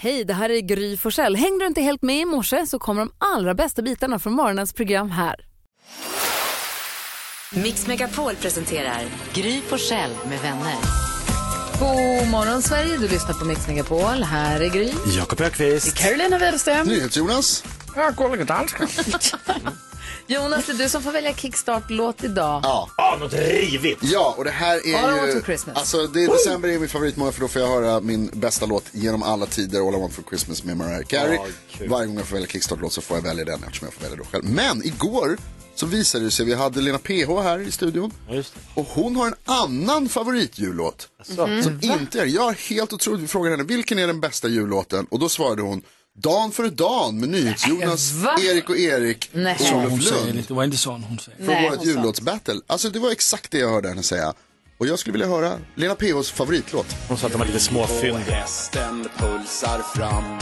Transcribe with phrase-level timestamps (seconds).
[0.00, 1.36] Hej, det här är Gry Forssell.
[1.36, 4.72] Hängde du inte helt med i morse så kommer de allra bästa bitarna från morgonens
[4.72, 5.34] program här.
[7.52, 9.02] Mix Megapol presenterar
[9.34, 10.74] Gry Forssell med vänner.
[11.78, 14.22] God morgon Sverige, du lyssnar på Mix Megapol.
[14.22, 14.92] Här är Gry.
[15.16, 15.98] Jakob Öqvist.
[15.98, 16.88] Carolina Widerström.
[17.12, 17.64] Jonas.
[17.96, 18.88] Ja, kollega danska.
[20.26, 22.60] Jonas, det är du som får välja kickstart-låt idag.
[22.64, 22.90] Ja.
[22.96, 24.00] Ja, något rivigt.
[24.02, 25.32] Ja, och det här är All I want ju...
[25.32, 25.76] for Christmas.
[25.76, 28.84] Alltså, det är december är min favoritmånad för då får jag höra min bästa låt
[28.92, 31.34] genom alla tider, All I want for Christmas med Mariah Carey.
[31.34, 31.88] Ja, kul.
[31.88, 34.16] Varje gång jag får välja kickstart-låt så får jag välja den eftersom jag får välja
[34.16, 34.44] då själv.
[34.44, 35.38] Men igår
[35.74, 38.12] så visade det sig, vi hade Lena PH här i studion.
[38.28, 38.80] Ja, just det.
[38.80, 41.08] Och hon har en annan favoritjullåt.
[41.38, 41.62] Mm.
[41.62, 45.06] Som inte är, jag är helt otroligt, vi frågade henne vilken är den bästa jullåten?
[45.10, 45.82] Och då svarade hon
[46.20, 48.12] Dan före dan med NyhetsJonas?
[48.50, 49.56] Erik och Erik Nej.
[49.60, 50.34] och Hon Olof säger Lund.
[50.38, 51.44] det, det var inte så hon säger.
[51.44, 52.60] Från vårt jullåtsbattle.
[52.66, 54.34] Alltså det var exakt det jag hörde henne säga.
[54.78, 56.86] Och jag skulle vilja höra Lena PHs favoritlåt.
[57.08, 58.34] Hon sa att de var lite småfyndiga.
[58.34, 60.38] Hästen pulsar fram,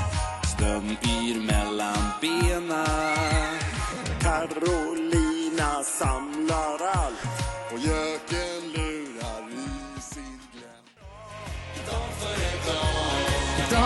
[0.56, 2.86] snön yr mellan bena.
[4.20, 7.05] Carolina samlar allt.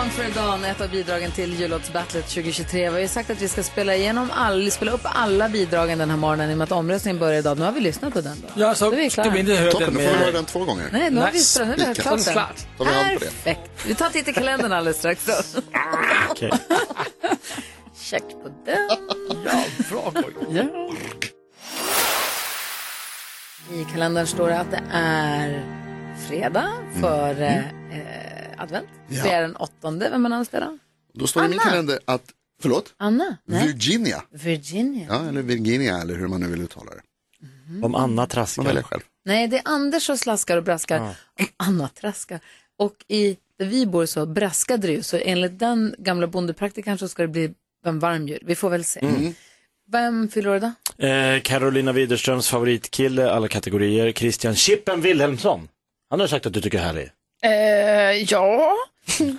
[0.01, 2.79] Dan för Dan, ett av bidragen till jullåtsbattlet 2023.
[2.81, 6.09] Vi har ju sagt att vi ska spela igenom all, spela upp alla bidragen den
[6.09, 7.57] här morgonen i och med att omröstningen börjar idag.
[7.59, 8.47] Nu har vi lyssnat på den då.
[8.61, 9.37] Ja, så Då är vi klara.
[9.37, 10.89] inte Toppen, då får vi höra den två gånger.
[10.91, 11.45] Nej, nu har vi Nice.
[11.59, 12.23] spelat, nu har vi Spikat.
[12.23, 12.25] klart
[12.77, 12.87] den.
[12.87, 13.19] Klart.
[13.19, 13.69] Perfekt.
[13.85, 15.33] Vi tar en titt i kalendern alldeles strax då.
[18.01, 18.89] Check på den.
[19.45, 20.13] Ja, bra.
[20.49, 20.63] Ja.
[23.75, 25.65] I kalendern står det att det är
[26.27, 28.87] fredag för eh, eh, advent.
[29.09, 29.23] Ja.
[29.23, 30.09] Det är den åttonde.
[30.09, 30.77] Vem har namnsdag då?
[31.13, 32.23] Då står det i min kalender att,
[32.61, 32.93] förlåt?
[32.97, 33.37] Anna?
[33.45, 33.67] Nej.
[33.67, 34.23] Virginia.
[34.31, 35.07] Virginia.
[35.09, 37.01] Ja, eller Virginia eller hur man nu vill uttala det.
[37.85, 38.63] Om Anna Man traskar.
[38.63, 39.01] väljer själv.
[39.25, 42.39] Nej, det är Anders som slaskar och braskar om Anna traskar.
[42.79, 47.07] Och i där vi bor så braskade det ju, så enligt den gamla bondepraktikern så
[47.07, 47.53] ska det bli
[47.85, 48.39] en varm jul.
[48.45, 49.33] Vi får väl se.
[49.91, 50.71] Vem fyller år idag?
[50.97, 54.11] Eh, Carolina Widerströms favoritkille, alla kategorier.
[54.11, 55.67] Christian Chippen Wilhelmsson.
[56.09, 57.09] Han har sagt att du tycker är härlig.
[57.43, 58.75] Eh, ja.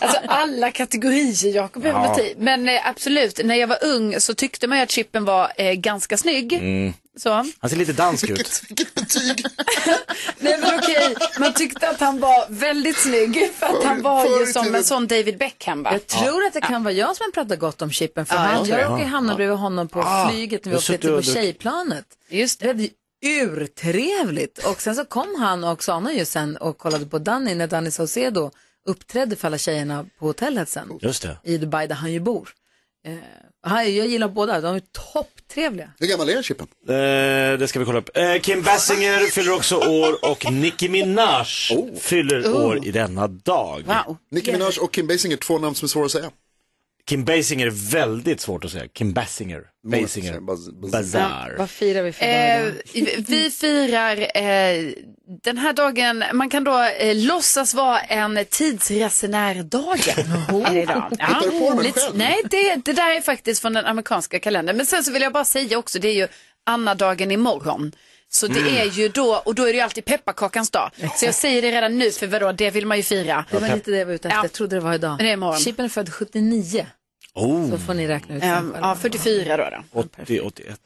[0.00, 2.14] alltså alla kategorier Jakob Ja.
[2.18, 2.24] ja.
[2.24, 2.34] i.
[2.38, 5.72] Men eh, absolut, när jag var ung så tyckte man ju att Chippen var eh,
[5.72, 6.52] ganska snygg.
[6.52, 6.92] Mm.
[7.16, 7.30] Så.
[7.58, 8.62] Han ser lite dansk ut.
[8.68, 9.44] Vilket, betyg!
[10.38, 14.46] Nej men okej, man tyckte att han var väldigt snygg för att han var ju
[14.46, 15.92] som en sån David Beckham va?
[15.92, 18.26] Jag tror att det kan vara jag som har pratat gott om Chippen.
[18.26, 22.04] För han, jag råkade hamna bredvid honom på flyget när vi åkte till på tjejplanet.
[22.28, 22.88] Just Det
[23.24, 24.66] urtrevligt.
[24.66, 27.90] Och sen så kom han och Oksana ju sen och kollade på Danny när Danny
[27.90, 28.50] Saucedo
[28.86, 30.98] uppträdde för alla tjejerna på hotellet sen.
[31.02, 31.36] Just det.
[31.44, 32.48] I Dubai där han ju bor.
[33.06, 34.82] Eh, jag gillar båda, de är
[35.12, 35.90] topptrevliga.
[35.98, 36.66] Hur gammal är Chippen?
[36.88, 38.16] Eh, det ska vi kolla upp.
[38.16, 41.46] Eh, Kim Basinger fyller också år och Nicki Minaj
[42.00, 43.84] fyller år i denna dag.
[43.86, 44.16] Wow.
[44.30, 46.30] Nicki Minaj och Kim Basinger, två namn som är svåra att säga.
[47.08, 48.88] Kim Basinger är väldigt svårt att säga.
[48.88, 49.62] Kim Basinger.
[49.90, 50.40] Basinger.
[50.40, 51.54] Baz- baz- Bazar.
[51.58, 54.92] Vad firar vi för dag Eh, vi firar eh,
[55.42, 60.26] den här dagen, man kan då eh, låtsas vara en tidsresenärdagen.
[60.66, 61.12] Är det idag.
[61.42, 62.16] Du på lite- själv?
[62.16, 64.76] Nej, det, det där är faktiskt från den amerikanska kalendern.
[64.76, 66.28] Men sen så vill jag bara säga också, det är ju
[66.66, 67.92] Anna-dagen imorgon.
[68.34, 68.74] Så det Mm.
[68.74, 70.90] är ju då, och då är det ju alltid pepparkakans dag.
[71.16, 73.44] Så jag säger det redan nu, för vadå, det vill man ju fira.
[73.50, 74.44] Det var lite det jag var ute efter, Ja.
[74.44, 75.10] jag trodde det var idag.
[75.10, 75.58] Men det är imorgon.
[75.60, 76.86] Chippen är född 79,
[77.34, 78.78] Oh, så får ni räkna ut själva.
[78.80, 79.64] Ja, 44 då.
[79.92, 80.00] då.
[80.00, 80.80] 80, 81.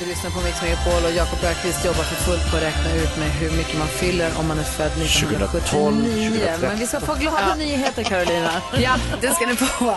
[0.00, 3.16] Du lyssnar på Mix Megapol och Jakob Öqvist jobbar för fullt på att räkna ut
[3.18, 6.00] med hur mycket man fyller om man är född 1979.
[6.40, 8.50] 2012, Men vi ska få glada nyheter Carolina.
[8.78, 9.90] Ja, det ska ni få.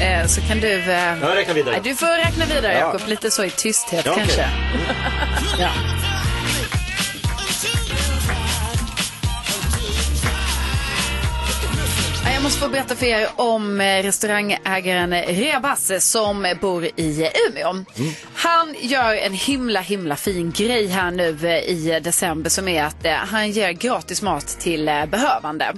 [0.00, 0.72] Eh, så kan du...
[0.92, 1.72] Eh, Jag räknar vidare.
[1.72, 4.24] Nej, du får räkna vidare Jakob, lite så i tysthet Ja, okej.
[4.26, 4.48] kanske.
[5.58, 5.68] Ja.
[12.38, 17.84] Jag måste få berätta för er om eh, restaurangägaren Rebas som bor i Umeå.
[18.34, 23.04] Han gör en himla himla fin grej här nu eh, i december som är att
[23.04, 25.72] eh, han ger gratis mat till eh, behövande.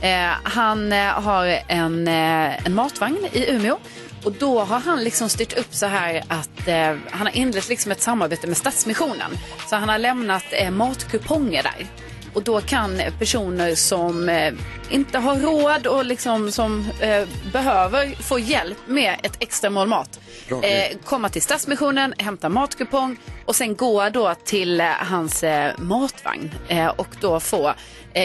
[0.00, 3.78] Eh, Han eh, har en, eh, en matvagn i Umeå
[4.24, 7.92] och då har han liksom styrt upp så här att eh, han har inlett liksom
[7.92, 9.30] ett samarbete med Stadsmissionen.
[9.68, 11.86] Så han har lämnat eh, matkuponger där.
[12.34, 14.52] Och då kan personer som eh,
[14.90, 20.20] inte har råd och liksom som eh, behöver få hjälp med ett extra mål mat.
[20.50, 26.50] Eh, komma till Stadsmissionen, hämta matkupong och sen gå då till eh, hans eh, matvagn
[26.68, 27.74] eh, och då få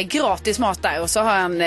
[0.05, 1.01] gratis mat där.
[1.01, 1.61] Och så har han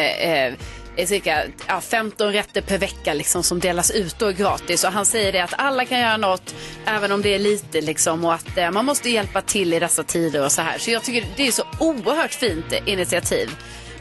[1.07, 4.85] cirka ja, 15 rätter per vecka liksom, som delas ut då gratis.
[4.85, 6.55] Och han säger det att alla kan göra något,
[6.87, 10.03] även om det är lite liksom, och att eh, man måste hjälpa till i dessa
[10.03, 10.79] tider och så här.
[10.79, 13.51] Så jag tycker det är så oerhört fint initiativ.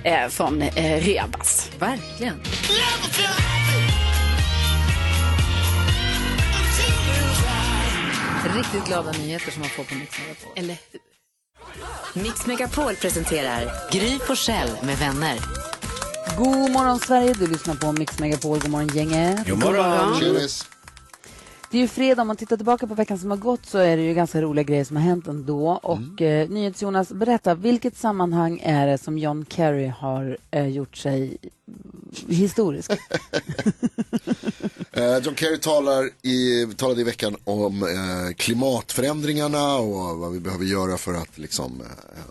[0.03, 1.69] eh, från eh, Rebas.
[1.79, 2.41] Verkligen.
[8.55, 10.51] Riktigt glada nyheter som man får på Mix Megapol.
[10.55, 12.23] Eller hur?
[12.23, 15.37] Mix Megapol presenterar Gry Forssell med vänner.
[16.37, 18.59] God morgon Sverige, du lyssnar på Mix Megapol.
[18.59, 19.47] God morgon gänget.
[19.47, 20.19] God morgon.
[20.19, 20.65] Tjenis.
[21.71, 23.97] Det är ju fredag, om man tittar tillbaka på veckan som har gått så är
[23.97, 25.69] det ju ganska roliga grejer som har hänt ändå.
[25.83, 31.37] Och eh, NyhetsJonas, berätta, vilket sammanhang är det som John Kerry har eh, gjort sig
[32.27, 32.91] historisk?
[34.91, 40.65] Eh, John Kerry talar i, talade i veckan om eh, klimatförändringarna och vad vi behöver
[40.65, 42.23] göra för att liksom, eh,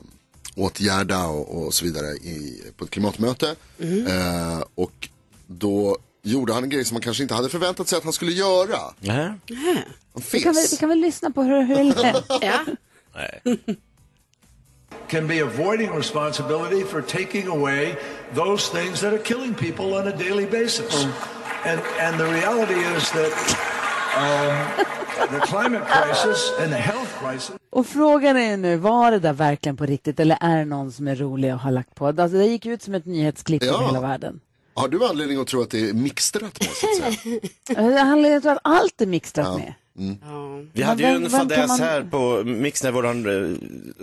[0.59, 3.55] åtgärda och, och så vidare i, på ett klimatmöte.
[3.79, 5.09] Eh, och
[5.47, 8.33] då gjorde han en grej som man kanske inte hade förväntat sig att han skulle
[8.33, 8.79] göra.
[9.07, 9.41] Han
[10.33, 12.25] Vi kan, väl, vi kan väl lyssna på hur, hur det lät.
[12.43, 12.65] Ja.
[15.09, 17.97] can be avoiding responsibility for taking away
[18.35, 21.07] those things that are killing people on a daily basis.
[21.65, 23.33] And, and the reality is that
[24.17, 24.87] um,
[25.27, 29.77] the climate crisis and the health crisis Och frågan är nu, var det där verkligen
[29.77, 32.07] på riktigt eller är det någon som är rolig och har lagt på?
[32.07, 33.75] Alltså, det gick ut som ett nyhetsklipp Ja.
[33.75, 34.41] över hela världen.
[34.75, 37.91] Har du anledning att tro att det är mixtrat med så att säga?
[37.91, 39.75] Det handlar ju om att allt är mixtrat med.
[40.73, 43.23] Vi hade ju en fadäs man- här på Mix när våran,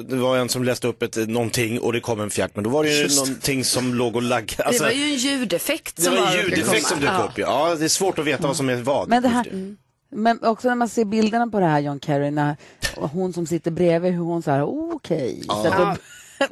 [0.10, 2.70] det var en som läste upp ett någonting och det kom en fjärt, men då
[2.70, 3.18] var det ju Just.
[3.26, 4.54] någonting som låg och laggade.
[4.58, 7.24] Det Alltså, var ju en ljudeffekt det som var en var ljudeffekt som dök Ja.
[7.24, 7.38] upp.
[7.38, 7.70] Ja.
[7.70, 9.10] ja, det är svårt att veta vad som är vad.
[9.10, 9.76] Men, det här,
[10.16, 12.56] men också när man ser bilderna på det här John Kerry, när
[12.96, 14.64] hon som sitter bredvid, hur hon så här,
[14.96, 16.00] okej, sätter upp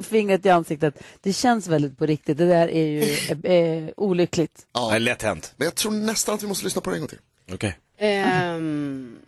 [0.04, 1.02] fingret i ansiktet.
[1.20, 2.38] Det känns väldigt på riktigt.
[2.38, 4.66] Det där är ju eh, eh, olyckligt.
[4.72, 4.98] Ja.
[4.98, 5.52] Lätt hänt.
[5.56, 7.20] Men jag tror nästan att vi måste lyssna på det en gång till.
[7.52, 7.78] Okej.
[7.98, 9.18] Ehm,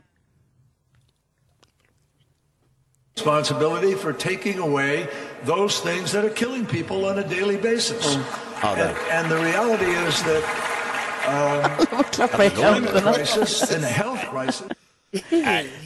[3.17, 5.06] responsibility for taking away
[5.44, 8.19] those things that are killing people on a daily basis.
[8.62, 8.88] Ja, där.
[8.88, 10.75] And, and the reality is that
[12.12, 13.12] Klappa i händerna.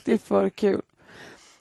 [0.04, 0.80] Det är för kul.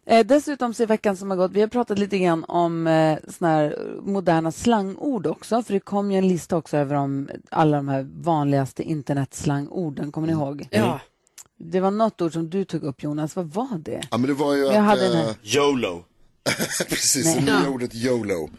[0.05, 3.17] Eh, dessutom så i veckan som har gått, vi har pratat lite grann om eh,
[3.37, 7.77] såna här moderna slangord också, för det kom ju en lista också över om alla
[7.77, 10.67] de här vanligaste internetslangorden, kommer ni ihåg?
[10.71, 10.99] ja.
[11.61, 14.01] Det var något ord som du tog upp Jonas, vad var det?
[14.11, 15.35] Ja men det var ju Jag att, hade den eh, här.
[15.43, 16.03] YOLO.
[16.89, 18.49] Precis, det nya ordet YOLO.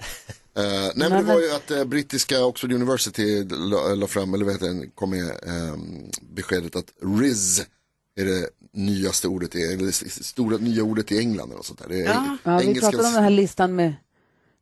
[0.57, 4.45] Eh, nej men det var ju att eh, brittiska Oxford University la, la fram, eller
[4.45, 5.75] vad heter det, kom med eh,
[6.23, 7.67] beskedet att RIS
[8.17, 9.91] är det nyaste ordet, i, eller
[10.23, 11.89] stora nya ordet i England eller sånt där.
[11.89, 13.95] Det är Ja, vi engelskans- pratade om den här listan med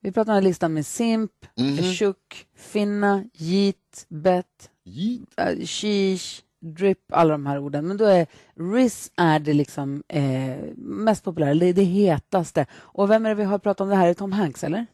[0.00, 1.92] vi pratade om den här listan med simp, Mhm.
[1.94, 5.58] tjock, finna, jit, bet, Yeet.
[5.58, 7.86] uh, sheesh, drip, alla de här orden.
[7.88, 8.26] Men då är
[8.74, 12.66] RIS är det liksom eh, mest populära, det är det hetaste.
[12.74, 14.08] Och vem är det vi har pratat om det här?
[14.08, 14.86] Är Tom Hanks eller?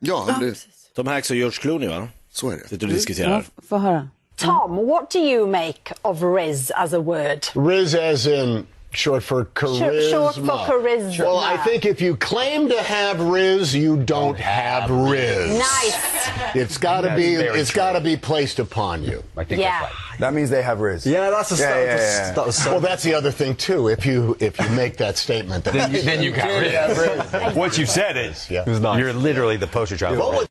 [0.00, 0.56] Ja, blev,
[0.96, 2.08] Tom Hanks och George Clooney va?
[2.32, 2.68] så är det.
[2.68, 3.40] Sitter och Ja, diskuterar.
[3.40, 4.08] f- få höra.
[4.36, 7.46] Tom, what do you make of Riz as a word?
[7.68, 10.10] Riz as in short for charisma.
[10.10, 11.18] short for charisma.
[11.20, 15.58] Well, I think if you claim to have Riz, you don't have Riz.
[15.58, 16.54] Nice.
[16.54, 19.22] It's got to be it's got to be placed upon you.
[19.36, 19.88] I think Yeah.
[20.18, 21.06] That means they have Riz.
[21.06, 22.48] Yeah, that's a Yeah, start.
[22.48, 22.70] yeah, yeah.
[22.72, 23.88] Well, that's the other thing too.
[23.88, 27.54] If you if you make that statement, then, you, then you got Riz.
[27.56, 28.64] What you said is, Yeah.
[28.98, 30.18] you're literally the poster child.
[30.18, 30.48] What was-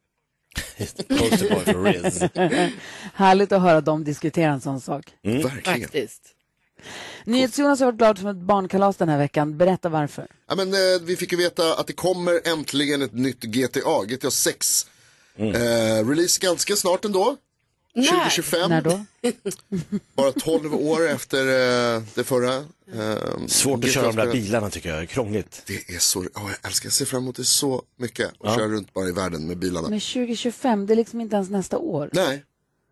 [1.09, 2.23] Poster boy för Riz.
[3.13, 5.05] Härligt att höra dem diskutera en sån sak.
[5.25, 5.41] Mm.
[5.41, 5.81] Verkligen.
[5.81, 6.21] Faktiskt.
[7.25, 9.57] NyhetsJonas har varit glad som ett barnkalas den här veckan.
[9.57, 10.27] Berätta varför.
[10.49, 14.31] Ja, men, eh, vi fick ju veta att det kommer äntligen ett nytt GTA, GTA
[14.31, 14.85] 6.
[15.37, 17.35] Eh, release ganska snart ändå.
[17.95, 19.05] 2025, När då?
[20.15, 21.39] bara 12 år efter
[21.95, 22.55] eh, det förra.
[22.93, 25.61] Eh, Svårt att köra de där bilarna tycker jag, krångligt.
[25.67, 28.31] Det är så, ja, jag älskar, jag ser fram emot det så mycket.
[28.37, 29.89] Och köra runt bara i världen med bilarna.
[29.89, 32.09] Men 2025, det är liksom inte ens nästa år.
[32.13, 32.43] Nej,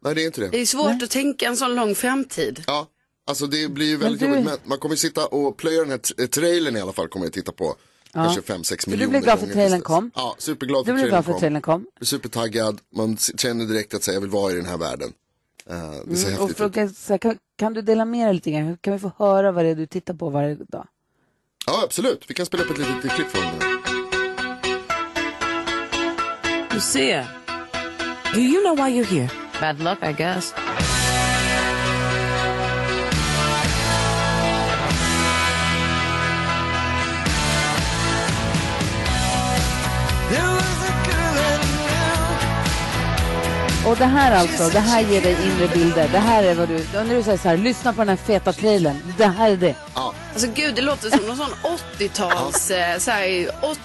[0.03, 0.61] nej det är inte Det det.
[0.61, 2.63] är svårt att tänka en sån lång framtid.
[2.67, 2.87] Ja,
[3.27, 4.45] alltså det blir ju väldigt du- jobbigt.
[4.45, 7.25] Men man kommer ju sitta och plöja den här t- trailern i alla fall, kommer
[7.25, 7.75] jag titta på.
[8.13, 10.11] Kanske 5-6 du miljoner blev glad för trailern kom?
[10.15, 11.85] Ja, superglad för Du blev trailern glad för trailern kom.
[12.01, 15.13] Supertaggad, man känner direkt att säga, jag vill vara i den här världen.
[15.69, 16.57] Eh, det ser Mm, Och häftigt ut.
[16.57, 18.77] fråga, så här, kan, kan du dela med dig lite grann?
[18.81, 20.87] Kan vi få höra vad det är du tittar på varje dag?
[21.65, 22.23] Ja, absolut.
[22.27, 23.81] Vi kan spela upp ett litet klipp från den.
[26.73, 27.25] Du ser.
[28.33, 29.29] Do you know why you're here?
[29.61, 30.53] Bad luck I guess.
[43.87, 46.09] Och det här alltså, det här ger dig inre bilder.
[46.11, 48.53] Det här är vad du, när du säger så här, lyssna på den här feta
[48.53, 49.13] trailern.
[49.17, 49.75] Det här är det.
[49.93, 51.49] Alltså gud, det låter som någon sån
[51.97, 53.27] 80-tals, eh, så här,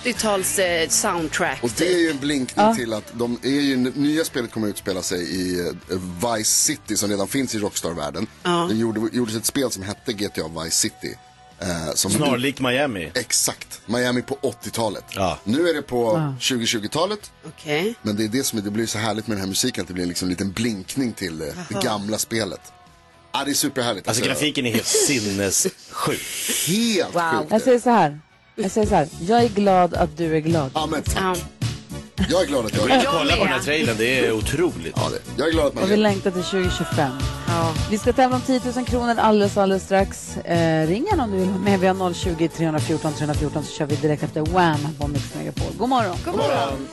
[0.04, 1.58] 80-tals eh, soundtrack.
[1.62, 2.74] Och det är ju en blinkning Ja.
[2.74, 5.98] till att de är ju, nya spelet kommer att utspela sig i eh,
[6.36, 8.26] Vice City som redan finns i Rockstar-världen.
[8.42, 8.66] Ja.
[8.70, 11.16] Det gjorde, gjordes ett spel som hette GTA Vice City.
[11.62, 13.10] Eh, som Snarlik Miami.
[13.14, 15.04] Exakt, Miami på 80-talet.
[15.44, 16.34] Nu är det på Ja.
[16.40, 17.30] 2020-talet.
[17.46, 17.94] Okej.
[18.02, 19.88] Men det är det som är, det blir så härligt med den här musiken, att
[19.88, 21.82] det blir liksom en liten blinkning till det, det Jaha.
[21.82, 22.60] gamla spelet.
[23.32, 24.08] Ja, det är superhärligt.
[24.08, 25.74] Alltså grafiken är helt sinnessjuk.
[26.66, 27.46] Helt Wow.
[27.50, 28.20] Jag säger så här.
[28.56, 29.08] Jag säger så här.
[29.20, 30.70] Jag är glad att du är glad.
[30.74, 31.02] Amen.
[32.28, 34.32] Jag är glad att jag Gå in och kolla på den här trailern, det är
[34.32, 34.92] otroligt.
[34.96, 35.18] Ja, det.
[35.42, 37.12] Jag är glad att man Och vi längtar till 2025.
[37.90, 40.36] Vi ska tävla om 10 000 kronor alldeles, alldeles strax.
[40.36, 41.80] Eh, ring gärna om du vill vara med.
[41.80, 45.72] Vi har 020 314 314 så kör vi direkt efter Wham på Mix Megapol.
[45.78, 46.16] God morgon.
[46.24, 46.88] God morgon.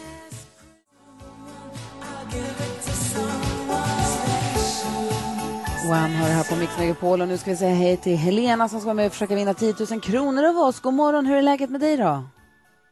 [5.89, 8.69] Wham har det här på Mix Megapol och nu ska vi säga hej till Helena
[8.69, 10.79] som ska vara med och försöka vinna 10 000 kronor av oss.
[10.79, 12.23] God morgon, hur är läget med dig då?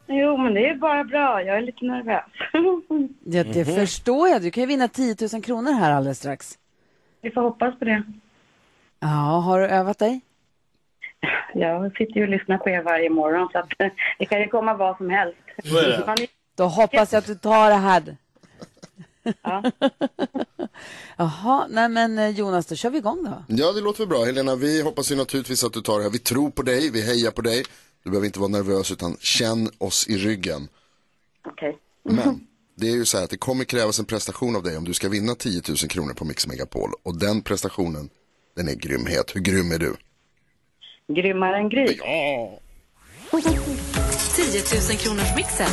[0.08, 1.42] Jo, men det är bara bra.
[1.44, 2.24] Jag är lite nervös.
[3.26, 4.42] Ja, det förstår jag.
[4.42, 6.58] Du kan ju vinna 10 000 kronor här alldeles strax.
[7.22, 8.04] Vi får hoppas på det.
[9.00, 9.08] Ja,
[9.40, 10.22] har du övat dig?
[11.54, 13.70] Jag sitter ju och lyssnar på er varje morgon så att
[14.20, 15.38] det kan ju komma vad som helst.
[15.58, 18.18] Är Då hoppas jag att du tar det här.
[19.42, 19.64] Ja.
[21.18, 23.44] Jaha, nej men eh, Jonas, då kör vi igång då.
[23.48, 24.26] Ja, det låter väl bra.
[24.26, 26.12] Helena, vi hoppas ju naturligtvis att du tar det här.
[26.12, 27.64] Vi tror på dig, vi hejar på dig.
[28.04, 30.68] Du behöver inte vara nervös utan känn oss i ryggen.
[31.46, 31.78] Okej.
[32.04, 32.47] Men
[32.80, 34.94] det är ju så här att det kommer krävas en prestation av dig om du
[34.94, 36.92] ska vinna 10 000 kronor på Mix Megapol.
[37.04, 38.10] Och den prestationen,
[38.56, 39.36] den är grymhet.
[39.36, 39.96] Hur grym är du?
[41.16, 41.98] Grymmare än Gry.
[42.00, 42.60] Ja.
[44.36, 45.70] 10 000 kronors mixen.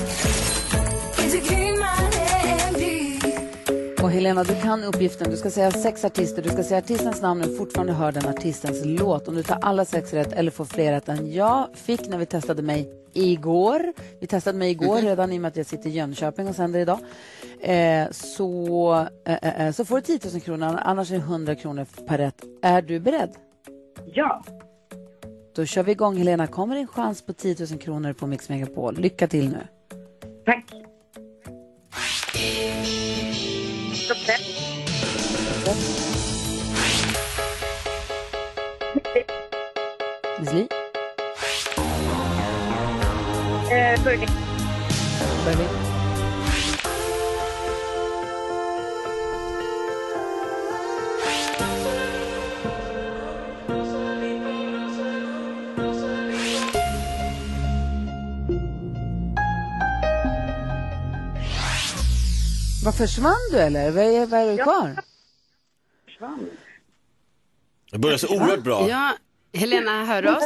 [4.05, 5.31] Och Helena, du kan uppgiften.
[5.31, 6.43] Du ska säga sex artister.
[6.43, 9.29] Du ska säga artistens namn och fortfarande hör den artistens låt.
[9.29, 12.27] Om du tar alla sex rätt eller får fler rätt än jag fick när vi
[12.27, 13.93] testade mig igår.
[14.21, 16.81] Vi testade mig igår redan i och med att jag sitter i Jönköping och sänder
[16.81, 16.99] idag.
[17.61, 18.95] Eh, så,
[19.25, 22.43] eh, eh, så får du 10 000 kronor, annars är det 100 kronor per rätt.
[22.63, 23.31] Är du beredd?
[24.07, 24.45] Ja.
[25.57, 26.47] Då kör vi igång Helena.
[26.47, 28.99] Kommer din chans på 10 000 kronor på Mix Megapol.
[28.99, 29.67] Lycka till nu.
[30.45, 30.65] Tack.
[40.41, 40.69] Miss Li?
[43.71, 44.29] Eh, Burger.
[45.45, 45.84] Börjar vi?
[62.97, 63.91] Försvann du eller?
[63.91, 64.97] Vad är, vad är du kvar?
[66.05, 66.51] Försvann.
[67.91, 68.89] Det börjar så oerhört bra.
[68.89, 69.13] Ja,
[69.53, 70.45] Helena, hör du oss?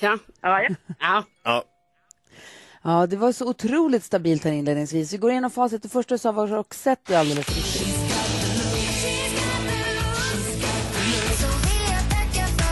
[0.00, 0.18] Ja.
[0.40, 0.62] Ja,
[1.00, 1.24] ja.
[1.44, 1.64] Ja.
[2.82, 5.12] Ja, det var så otroligt stabilt här inledningsvis.
[5.12, 5.82] Vi går igenom facit.
[5.82, 7.82] Det första du sa var Roxette alldeles riktigt.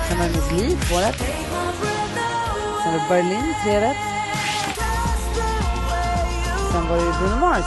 [0.09, 1.18] Sen var det Miss Li, två rätt.
[2.83, 3.97] Sen var det Berlin, tre rätt.
[6.73, 7.64] Sen var det Bruno Mars.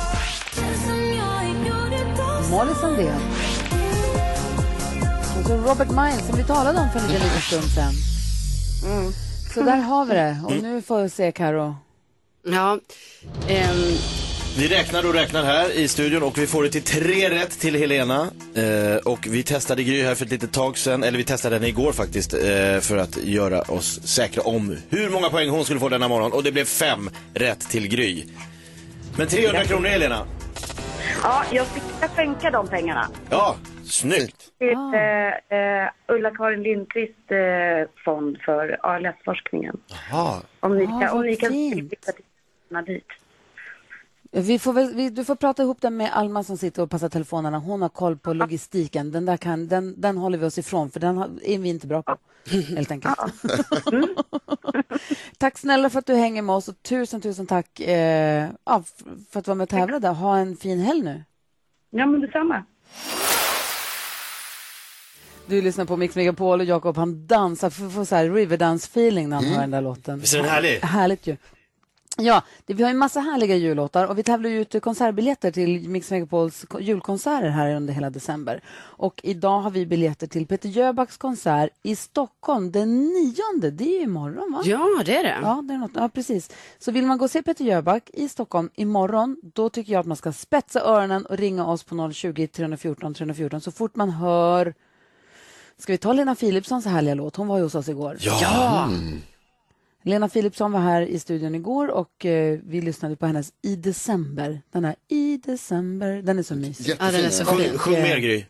[2.49, 3.21] Molly Sandén.
[5.39, 7.93] Och så Robert Miles som vi talade om för en liten, liten stund sen.
[9.53, 10.37] Så där har vi det.
[10.45, 11.75] Och nu får vi se, Karo.
[12.47, 12.79] Ja.
[13.47, 13.77] ehm,
[14.57, 17.75] Vi räknar och räknar här i studion och vi får det till tre rätt till
[17.75, 18.27] Helena.
[18.55, 21.67] Eh, och vi testade Gry här för ett litet tag sedan, eller vi testade henne
[21.67, 22.39] igår faktiskt, eh,
[22.79, 26.31] för att göra oss säkra om hur många poäng hon skulle få denna morgon.
[26.31, 28.23] Och det blev fem rätt till Gry.
[29.17, 30.25] Men 300 kronor Helena.
[31.23, 34.57] Ja, jag ska skänka de pengarna Ja, snyggt.
[34.57, 39.77] till eh, eh, Ulla-Karin Lindqvist eh, fond för ALS-forskningen.
[39.87, 40.41] Jaha.
[40.59, 41.93] Om ni Ah, kan, om ni kan fint.
[42.69, 43.07] pengarna dit.
[44.31, 47.09] Vi får väl, vi, du får prata ihop det med Alma som sitter och passar
[47.09, 47.57] telefonerna.
[47.59, 49.11] Hon har koll på logistiken.
[49.11, 51.87] Den, där kan, den, den håller vi oss ifrån, för den har, är vi inte
[51.87, 52.17] bra på.
[52.69, 53.15] Helt enkelt.
[55.37, 58.83] tack snälla för att du hänger med oss och tusen, tusen tack eh, ja,
[59.31, 60.13] för att vara med och tävla där.
[60.13, 61.23] Ha en fin helg nu.
[61.89, 62.63] Ja, men detsamma.
[65.45, 69.35] Du lyssnar på Mix Megapol och Jakob han dansar, får, får så här Riverdance-feeling när
[69.35, 69.55] han Mm.
[69.55, 70.19] hör den där låten.
[70.19, 70.79] Visst är den härlig?
[70.79, 71.37] Härligt ju.
[72.17, 75.89] Ja, det, vi har en massa härliga jullåtar och vi tävlar ju ut konsertbiljetter till
[75.89, 78.63] Mix Megapols ko- julkonserter här under hela december.
[78.79, 83.71] Och idag har vi biljetter till Peter Jöbacks konsert i Stockholm den nionde.
[83.71, 84.61] Det är ju imorgon va?
[84.65, 85.37] Ja, det är det.
[85.41, 85.91] Ja, det är något.
[85.95, 86.51] ja, precis.
[86.79, 90.05] Så vill man gå och se Peter Jöback i Stockholm imorgon, då tycker jag att
[90.05, 94.73] man ska spetsa öronen och ringa oss på 020 314 314 så fort man hör
[95.77, 97.35] Ska vi ta Lena Philipssons härliga låt?
[97.35, 98.17] Hon var ju hos oss igår.
[98.19, 98.89] Ja.
[100.09, 104.61] Lena Philipsson var här i studion igår och eh, vi lyssnade på hennes I december.
[104.71, 106.87] Den här I december, den är så mysig.
[106.87, 107.05] Jättefin.
[107.05, 108.45] Ja, den är så Sjung- sjung mer, Gry.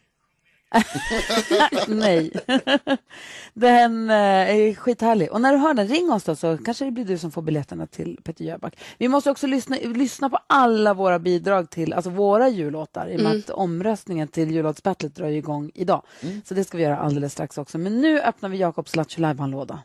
[1.88, 2.32] Nej.
[3.54, 5.32] den eh, är skithärlig.
[5.32, 7.42] Och när du hör den, ring oss då så kanske det blir du som får
[7.42, 8.80] biljetterna till Peter Jöback.
[8.98, 13.22] Vi måste också lyssna, lyssna på alla våra bidrag till, alltså våra jullåtar i och
[13.22, 13.40] med Mm.
[13.40, 16.04] att omröstningen till jullåtsbattlet drar ju igång idag.
[16.46, 17.78] Så det ska vi göra alldeles strax också.
[17.78, 19.80] Men nu öppnar vi Jakobs Lattjo låda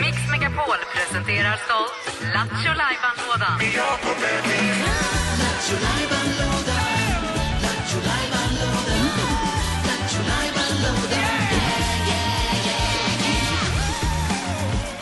[0.00, 3.58] Mix Megapol presenterar stolt Lattjo Lajban-lådan.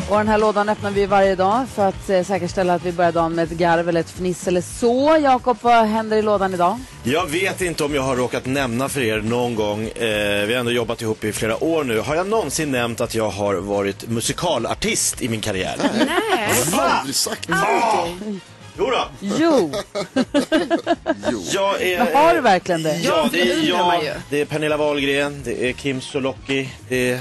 [0.09, 3.13] Och den här lådan öppnar vi varje dag för att eh, säkerställa att vi börjar
[3.13, 5.19] dagen med ett garv eller ett fniss eller så.
[5.23, 6.79] Jakob, vad händer i lådan idag?
[7.03, 10.61] Jag vet inte om jag har råkat nämna för er någon gång, eh, vi har
[10.61, 14.09] ändå jobbat ihop i flera år nu, har jag någonsin nämnt att jag har varit
[14.09, 15.75] musikalartist i min karriär?
[15.81, 16.51] Nej.
[16.71, 18.41] Jag har aldrig sagt Aldrig.
[18.79, 19.05] Jo då.
[19.21, 19.73] Jo.
[21.53, 22.97] Jag är, Men har du verkligen det?
[22.97, 27.21] Ja, det är jag, det är Pernilla Wahlgren, det är Kim Sulocki, det är,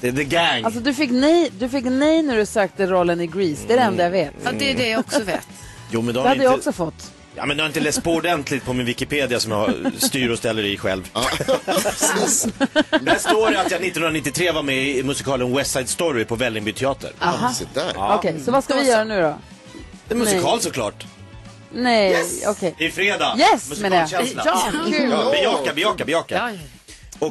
[0.00, 0.64] det är The Gang.
[0.64, 3.62] Alltså du fick, nej, du fick nej när du sökte rollen i Grease.
[3.66, 4.32] Det är det enda jag vet.
[4.44, 5.48] Ja, det är det jag också vet.
[5.90, 7.12] Jo, men Det då har hade jag inte, också fått.
[7.36, 10.38] Ja, men du har inte läst på ordentligt på min Wikipedia som jag styr och
[10.38, 11.10] ställer i själv.
[13.00, 16.72] Där står det att jag 1993 var med i musikalen West Side Story på Vällingby
[16.72, 17.12] teater.
[17.18, 17.52] Aha.
[17.94, 18.14] Ja.
[18.16, 19.34] Okej, så vad ska vi göra nu då?
[20.08, 20.62] En musikal Nej.
[20.62, 21.06] såklart.
[21.72, 22.74] Nej, okej.
[22.78, 23.36] Det är fredag.
[23.38, 24.02] Yes, menar jag.
[24.02, 24.42] Musikalkänsla.
[24.46, 25.10] Ja, kul.
[25.10, 26.38] Ja, bejaka, bejaka, bejaka.
[26.38, 26.58] Då är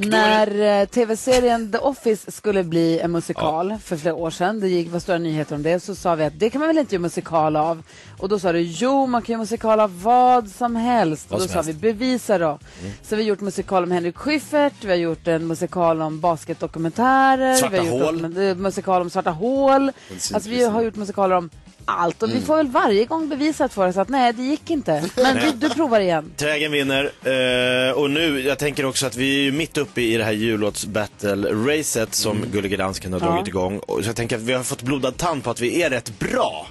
[0.02, 4.92] När eh, tv-serien The Office skulle bli en musikal för flera år sedan, det gick,
[4.92, 7.02] var stora nyheter om det, så sa vi att det kan man väl inte göra
[7.02, 7.84] musikal av?
[8.18, 11.26] Och då sa du, jo man kan göra musikal av vad som helst.
[11.32, 12.60] Vad och då sa vi, bevisa då.
[13.04, 17.56] Så vi har gjort musikal om Henrik Schyffert, vi har gjort en musikal om basketdokumentärer,
[17.56, 18.48] Svarta vi har gjort hål.
[18.48, 19.92] eh, musikal om svarta hål.
[20.34, 21.50] Alltså vi har gjort musikaler om
[21.86, 22.46] allt och vi Mm.
[22.46, 25.10] får väl varje gång bevisat för oss att nej, det gick inte.
[25.16, 26.32] Men vi, du provar igen.
[26.38, 27.04] Trägen vinner.
[27.24, 30.32] Eh, och nu, jag tänker också att vi är ju mitt uppe i det här
[30.32, 33.26] jullåts-battle-racet som Gullige Dansken har Ja.
[33.26, 33.80] dragit igång.
[33.80, 36.20] Och så jag tänker att vi har fått blodad tand på att vi är rätt
[36.20, 36.68] bra.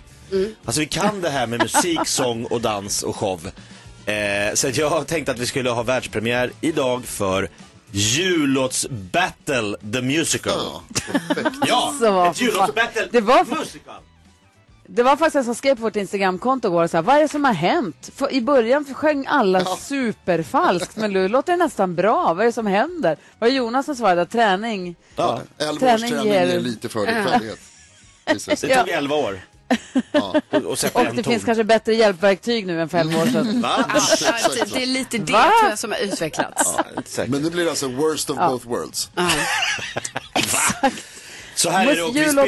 [0.65, 3.51] Alltså vi kan det här med musik, sång och dans och show.
[4.07, 7.49] Eh, så att jag har tänkt att vi skulle ha världspremiär idag för
[7.93, 10.53] jullåts-battle the musical.
[11.67, 13.95] Ja, Så vad ett jullåts-battle Det var, musical.
[14.95, 17.29] Det var faktiskt en som skrev på vårt Instagramkonto igår, så här, vad är det
[17.29, 18.11] som har hänt?
[18.17, 22.35] För I början sjöng alla superfalskt, men nu låter det nästan bra.
[22.35, 23.17] Vad är det som händer?
[23.39, 24.27] Var det Jonas som svarade?
[24.27, 24.97] Träning?
[25.17, 27.59] Ja, 11 års träning ger lite färdighet.
[28.25, 29.41] Det tog 11 år.
[30.13, 33.61] Och, och Och det finns kanske bättre hjälpverktyg nu än för 11 år sedan.
[33.61, 33.85] Va?
[33.89, 35.43] Ja, det är lite det Va?
[35.61, 36.75] tror jag som har utvecklats.
[37.27, 38.49] Men det blir alltså worst of Ja.
[38.49, 39.11] both worlds.
[41.55, 42.47] Så här är det och vi spelar...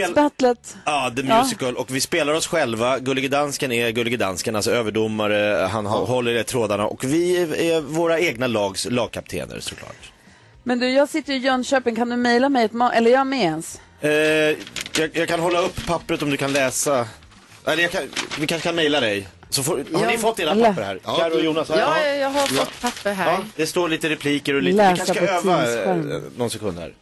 [0.85, 1.43] Ja, The Ja.
[1.43, 1.77] Musical.
[1.77, 2.99] Och vi spelar oss själva.
[2.99, 5.69] Gullige Dansken är Gullige Dansken, alltså överdomare.
[5.73, 6.87] Han håller i trådarna.
[6.87, 7.37] Och vi
[7.73, 10.13] är, våra egna lags lagkaptener såklart.
[10.63, 11.97] Men du, jag sitter i Jönköping.
[11.97, 13.81] Kan du mejla mig ett ma- Eller är jag med ens?
[14.01, 14.57] Eh, jag,
[15.13, 17.07] jag kan hålla upp pappret om du kan läsa.
[17.67, 18.03] Eller jag kan,
[18.39, 19.29] vi kanske kan mejla dig.
[19.51, 20.11] Så får, har Ja.
[20.11, 20.99] ni fått era papper här?
[21.05, 21.69] Karo och Jonas?
[21.69, 23.33] Ja, jag har fått papper här.
[23.33, 26.79] Ja, det står lite repliker och lite, Läsa vi kanske ska öva eh, någon sekund
[26.79, 26.93] här.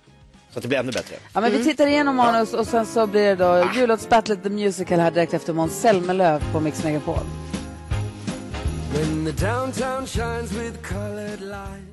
[0.53, 1.17] Så att det blir ännu bättre.
[1.33, 5.01] Ja, men vi tittar igenom manus och sen så blir det då Jullåtsbattlet The Musical
[5.01, 7.25] här direkt efter Måns Zelmerlöw på Mix Megapol.
[8.95, 11.93] When the downtown shines with colored lights.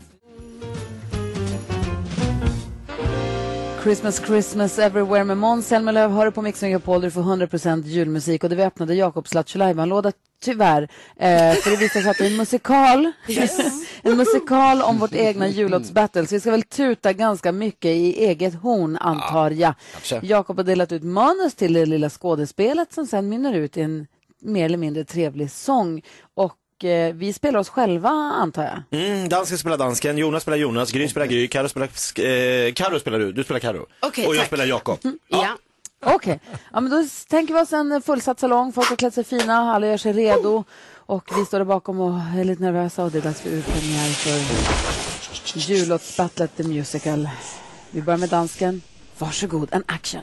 [3.83, 7.01] Christmas, Christmas everywhere med Måns Zelmerlöw hör du på Mix Megapol.
[7.01, 10.11] Du får 100% julmusik och det vi öppnade Jakobs Lattjo låda
[10.43, 10.81] tyvärr.
[11.15, 13.11] Eh, för det visar sig att det är en musikal.
[14.01, 16.27] en musikal om vårt egna jullåtsbattle.
[16.27, 19.73] Så vi ska väl tuta ganska mycket i eget horn antar jag.
[20.21, 24.07] Jakob har delat ut manus till det lilla skådespelet som sen mynnar ut i en
[24.41, 26.01] mer eller mindre trevlig sång.
[26.35, 29.01] Och eh, vi spelar oss själva antar jag.
[29.01, 33.19] Mm, dansken spelar dansken, Jonas spelar Jonas, Gry spelar Gry, Karo spelar, eh, Karo spelar
[33.19, 33.85] du, du spelar Karo.
[33.99, 34.47] Okej, och jag tack.
[34.47, 34.99] spelar Jakob.
[35.27, 35.57] Ja.
[36.05, 36.39] Okej,
[36.73, 38.73] ja, men då tänker vi oss en fullsatt salong.
[38.73, 40.63] Folk har klätt sig fina, alla gör sig redo.
[40.95, 44.09] Och vi står där bakom och är lite nervösa och det är dags för urpremiär
[44.09, 47.29] för jullåtsbattlet The Musical.
[47.91, 48.81] Vi börjar med dansken.
[49.17, 50.21] Varsågod, en action.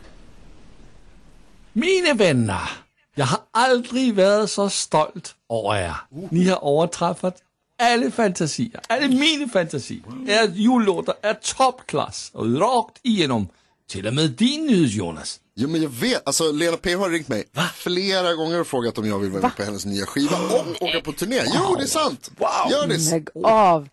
[1.73, 2.71] Mine vänner,
[3.19, 5.97] Jag har aldrig varit så stolt över er.
[6.31, 7.37] Ni har överträffat
[7.83, 10.03] alla fantasier, alla mina fantasier.
[10.29, 13.49] Era jullåtar är toppklass och rakt igenom.
[13.91, 15.41] Till och med din nyhet Jonas.
[15.55, 19.09] Jo men jag vet, alltså Lena P har ringt mig flera gånger och frågat om
[19.09, 21.41] jag vill vara med på hennes nya skiva och åka på turné.
[21.55, 22.31] Jo det är sant!
[22.71, 23.11] Gör det!
[23.11, 23.89] Lägg av.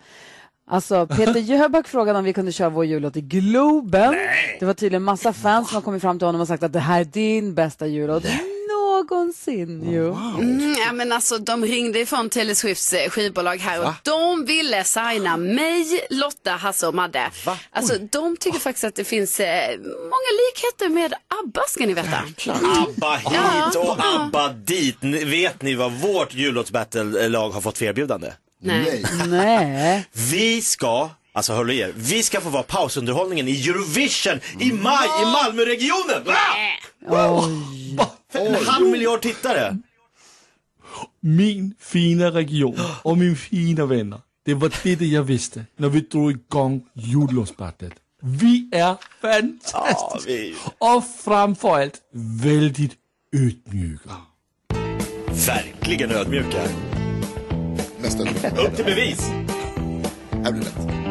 [0.68, 4.16] Alltså Peter Jöback frågade om vi kunde köra vår jullåt i Globen.
[4.60, 6.80] Det var tydligen massa fans som har kommit fram till honom och sagt att det
[6.80, 8.24] här är din bästa jullåt
[9.10, 9.92] någonsin.
[9.94, 10.14] Jo.
[10.40, 14.84] Mm, ja, men alltså, de ringde ifrån Taylor Swifts eh, skivbolag här och de ville
[14.84, 17.32] signa mig, Lotta, Hasse och Madde.
[17.72, 21.14] Alltså, de tycker faktiskt att det finns eh, många likheter med
[21.44, 22.18] ABBA ska ni veta.
[22.64, 24.98] ABBA hit och ABBA dit.
[25.26, 28.32] Vet ni vad vårt jullåtsbattle-lag har fått för erbjudande?
[28.62, 29.06] Nej.
[29.28, 30.06] Nej.
[30.32, 35.08] Vi ska, alltså håll i er, vi ska få vara pausunderhållningen i Eurovision i maj
[35.22, 36.24] i Malmöregionen!
[36.26, 37.44] Va?
[38.34, 39.78] En halv miljard tittare.
[41.20, 44.20] Min fina region och min fina vänner.
[44.46, 47.94] Det var det jag visste när vi drog igång jullåtsbattlet.
[48.22, 52.02] Vi är fantastiska och framför allt
[52.44, 52.94] väldigt
[53.36, 54.10] ödmjuka.
[55.48, 56.64] Verkligen ödmjuka.
[58.58, 59.22] Upp till bevis.
[60.32, 61.03] Här blir det lätt.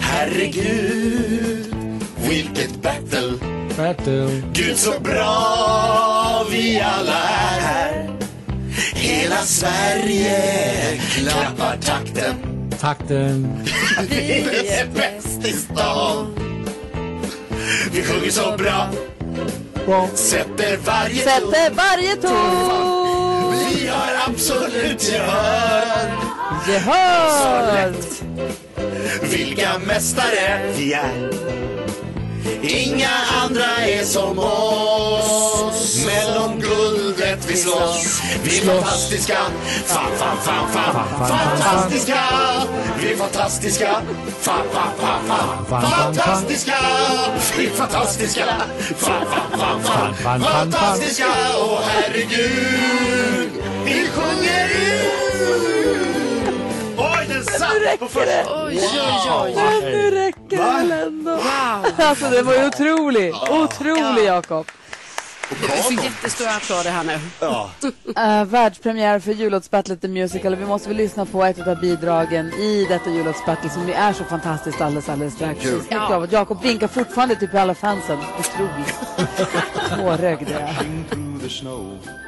[0.00, 1.74] Herregud,
[2.16, 3.32] vilket battle.
[3.76, 4.42] Battle.
[4.52, 8.10] Gud så bra vi alla är här.
[8.94, 10.42] Hela Sverige
[10.98, 12.34] klappar takten.
[12.80, 13.64] Takten.
[14.10, 16.34] Vi är bäst i stan.
[17.92, 18.88] Vi sjunger så bra.
[20.14, 23.54] Sätter varje Sätter varje ton.
[23.74, 26.12] Vi har absolut gehör.
[26.66, 27.72] Så Gehör.
[27.90, 28.22] lätt.
[29.20, 31.30] Vilka mästare vi är.
[32.62, 33.10] Inga
[33.42, 36.06] andra är som oss.
[36.06, 38.22] Mellonguldet vi slåss.
[38.42, 39.38] Vi är fantastiska.
[39.86, 41.28] Fan, fan, fan, fan.
[41.28, 42.18] Fantastiska.
[43.00, 44.02] Vi är fantastiska.
[44.40, 45.82] Fan, fan, fan, fan.
[45.82, 46.76] Fantastiska.
[47.56, 48.44] Vi är fantastiska.
[48.96, 50.40] Fan, fan, fan, fan.
[50.40, 51.26] Fantastiska.
[51.58, 53.50] Åh herregud.
[53.84, 55.11] Vi sjunger ut.
[57.72, 58.64] Satt på första.
[58.64, 59.52] Oj, oj, oj.
[59.56, 61.38] Ja, nu räcker det väl ändå.
[61.96, 63.34] Alltså det var ju otrolig.
[63.34, 64.66] Otrolig Jakob.
[65.48, 67.18] Det får jättestora applåder här nu.
[67.40, 67.70] Ja.
[67.82, 70.56] Uh, världspremiär för jullåtsbattlet The Musical.
[70.56, 74.24] Vi måste väl lyssna på ett av bidragen i detta jullåtsbattle som ju är så
[74.24, 75.60] fantastiskt alldeles, alldeles strax.
[75.62, 75.80] Kul.
[75.90, 78.18] Att Jakob vinkar fortfarande till alla fansen.
[78.38, 78.94] Otroligt.
[80.18, 82.21] Tårögd är jag.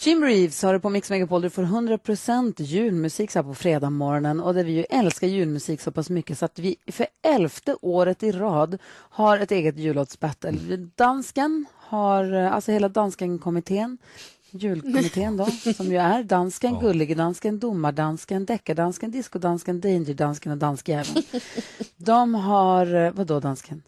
[0.00, 1.42] Jim Reeves har det på Mix Megapol.
[1.42, 5.80] Du får 100% julmusik så här på fredag morgonen och där vi ju älskar julmusik
[5.80, 10.76] så pass mycket så att vi för elfte året i rad har ett eget jullåtsbattle.
[10.94, 13.98] Dansken har, alltså hela Dansken-kommittén,
[14.50, 21.22] julkommittén då, som ju är dansken, gulligedansken, domardansken, deckardansken, discodansken, dangerdansken och danskjäveln.
[21.96, 23.82] De har, eh, vadå dansken?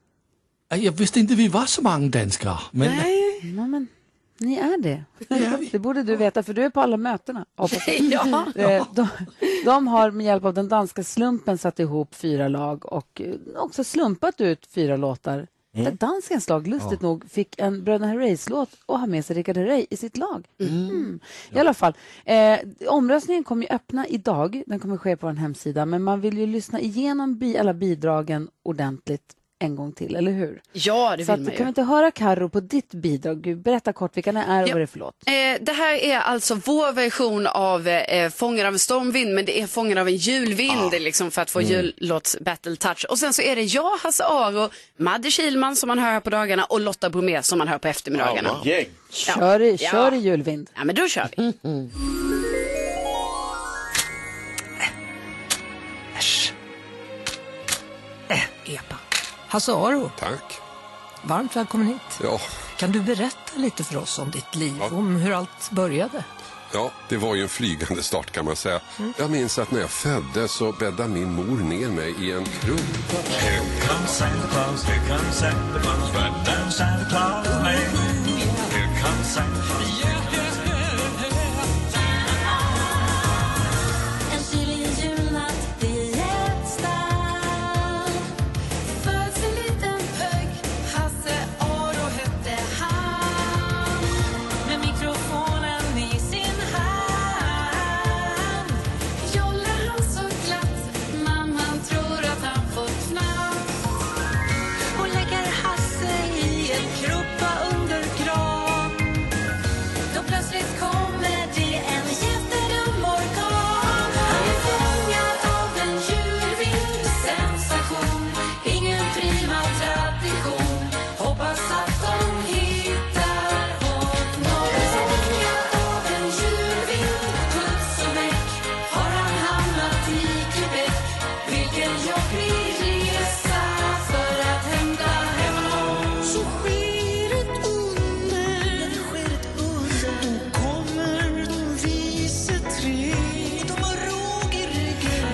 [0.69, 2.61] Jag visste inte vi var så många danskar.
[2.71, 2.91] Men
[3.43, 3.87] Ja, men
[4.41, 5.05] ni är det.
[5.73, 7.47] Det borde du veta, för du är på alla mötena.
[8.11, 8.47] Ja.
[8.57, 9.09] Eh, De,
[9.65, 13.85] de har med hjälp av den danska slumpen satt ihop fyra lag och eh, också
[13.85, 15.47] slumpat ut fyra låtar.
[15.73, 19.87] Där danskens lag, lustigt nog, fick en Bröderna Herreys-låt och ha med sig Richard Herrey
[19.91, 20.47] i sitt lag.
[20.61, 21.21] Mm.
[21.53, 24.63] I alla fall, eh, omröstningen kommer ju öppna idag.
[24.67, 25.87] Den kommer ske på vår hemsida.
[25.87, 30.61] Men man vill ju lyssna igenom bi alla bidragen ordentligt en gång till, eller hur?
[30.73, 31.69] Ja, det Så vill att, man kan vi ju.
[31.69, 33.57] inte höra Karo på ditt bidrag?
[33.59, 34.73] Berätta kort vilka det är och Ja.
[34.73, 35.15] vad det är för låt.
[35.27, 35.33] Eh,
[35.65, 39.67] det här är alltså vår version av eh, Fångar av en stormvind, men det är
[39.67, 43.05] Fångar av en julvind liksom för att få jullåts battle touch.
[43.09, 46.31] Och sen så är det jag, Hasse Aro, Madde Kilman som man hör här på
[46.31, 48.57] dagarna och Lotta Bromé som man hör på eftermiddagarna.
[48.65, 48.87] Gäng.
[49.11, 49.91] Kör i, Ja.
[49.91, 50.71] kör i julvind.
[50.75, 51.53] Ja, men då kör vi.
[58.67, 58.98] EPA.
[59.49, 60.61] Hasse Aro, Tack.
[61.23, 62.21] varmt välkommen hit.
[62.23, 62.41] Ja,
[62.77, 66.25] Kan du berätta lite för oss om ditt liv, om hur allt började?
[66.73, 68.81] ja, det var ju en flygande start kan man säga.
[69.19, 72.83] Jag minns att när jag föddes så bäddade min mor ner mig i en krubba.
[73.41, 77.79] Here comes Santa Claus, here comes Santa Claus, right down Santa Claus Lane.
[78.71, 79.75] Here comes Santa.
[79.78, 79.78] En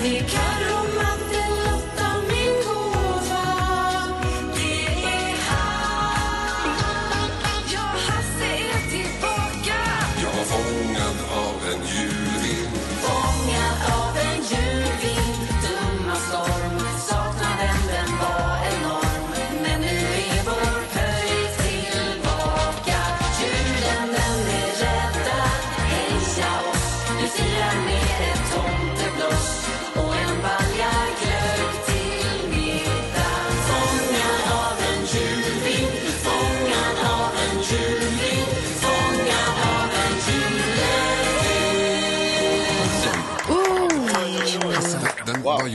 [0.04, 0.43] we can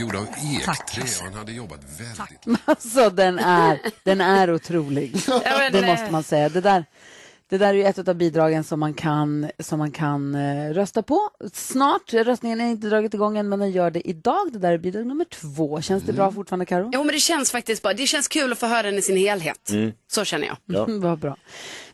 [0.00, 5.16] gjord av ekträ och han hade jobbat väldigt Alltså den är, den är otrolig.
[5.72, 6.48] det eh, måste man säga.
[6.48, 6.84] Det där,
[7.50, 11.02] det där är ju ett av bidragen som man kan, som man kan eh, rösta
[11.02, 11.30] på.
[11.52, 14.52] Snart, röstningen är inte dragit igång än men den gör det idag.
[14.52, 15.80] Det där är bidrag nummer två.
[15.80, 16.90] Känns det bra fortfarande Karo?
[16.92, 17.92] Jo men det känns faktiskt bra.
[17.92, 19.70] Det känns kul att få höra den i sin helhet.
[19.70, 19.92] Mm.
[20.08, 20.88] Så känner jag.
[21.00, 21.36] Vad bra.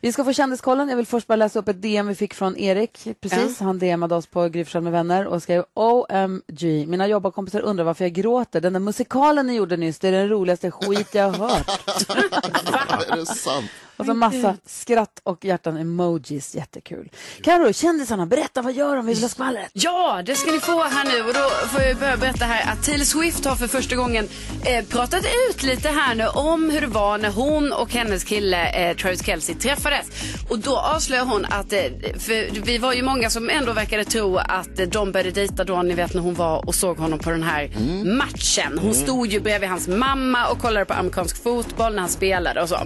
[0.00, 0.88] Vi ska få kändiskollen.
[0.88, 3.08] Jag vill först bara läsa upp ett DM vi fick från Erik.
[3.20, 6.86] Precis, han DMade oss på Gry Forssell med vänner och skrev OMG.
[6.88, 8.60] Mina jobbarkompisar undrar varför jag gråter.
[8.60, 11.68] Den där musikalen ni gjorde nyss, det är den roligaste skit jag har hört.
[13.10, 13.70] är det sant?
[13.96, 16.54] Och så massa skratt och hjärtan-emojis.
[16.54, 17.10] Jättekul.
[17.42, 19.06] Karo, kändisarna, berätta vad gör de?
[19.06, 19.70] Vi vill ha skvallret.
[19.72, 21.20] Ja, det ska ni få här nu.
[21.28, 24.28] Och då får jag börja berätta här att Taylor Swift har för första gången
[24.64, 28.68] eh, pratat ut lite här nu om hur det var när hon och hennes kille
[28.90, 30.06] eh, Travis Kelce träffades.
[30.50, 31.80] Och då avslöjar hon att, eh,
[32.18, 35.82] för vi var ju många som ändå verkade tro att eh, de började dejta då,
[35.82, 37.70] ni vet när hon var och såg honom på den här
[38.04, 38.72] matchen.
[38.78, 38.94] Hon Mm.
[38.94, 42.78] stod ju bredvid hans mamma och kollade på amerikansk fotboll när han spelade och så.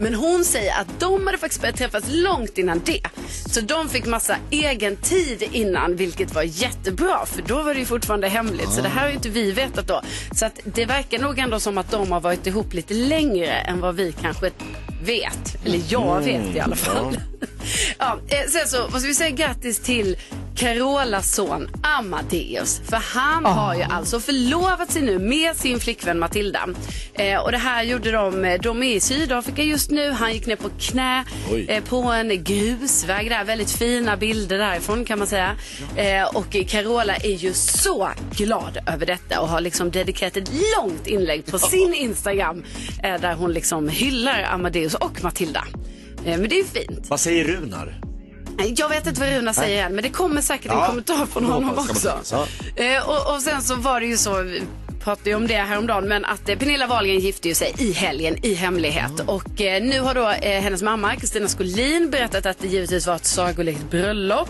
[0.00, 3.02] Men hon säger att de hade faktiskt börjat träffas långt innan det.
[3.46, 7.26] Så de fick massa egen tid innan, vilket var jättebra.
[7.26, 8.70] För då var det ju fortfarande hemligt.
[8.70, 10.02] Så det här har ju inte vi vetat då.
[10.34, 13.80] Så att det verkar nog ändå som att de har varit ihop lite längre än
[13.80, 14.50] vad vi kanske
[15.04, 15.64] vet.
[15.64, 17.16] Eller jag vet i alla fall.
[17.98, 20.16] Ja, eh, sen så måste vi säga grattis till
[20.60, 22.80] Carolas son Amadeus.
[22.84, 26.68] För han har ju alltså förlovat sig nu med sin flickvän Matilda.
[27.14, 30.10] Eh, och det här gjorde de, eh, de är i Sydafrika just nu.
[30.10, 31.24] Han gick ner på knä
[31.68, 33.44] eh, på en grusväg där.
[33.44, 35.56] Väldigt fina bilder därifrån kan man säga.
[35.96, 41.06] Eh, och Carola är ju så glad över detta och har liksom dedikerat ett långt
[41.06, 42.64] inlägg på sin Instagram
[43.02, 45.64] eh, där hon liksom hyllar Amadeus och Matilda.
[46.24, 47.06] Eh, men det är ju fint.
[47.08, 48.09] Vad säger Runar?
[48.64, 51.78] Jag vet inte vad Runa säger än, men det kommer säkert en kommentar från honom
[51.78, 52.18] också.
[52.76, 54.44] Eh, och, och sen så var det ju så,
[55.00, 58.44] pratade ju om det häromdagen, men att eh, Pernilla Wahlgren gifte ju sig i helgen
[58.44, 59.12] i hemlighet.
[59.26, 63.16] Och eh, nu har då eh, hennes mamma, Kristina Skolin, berättat att det givetvis var
[63.16, 64.48] ett sagolikt bröllop.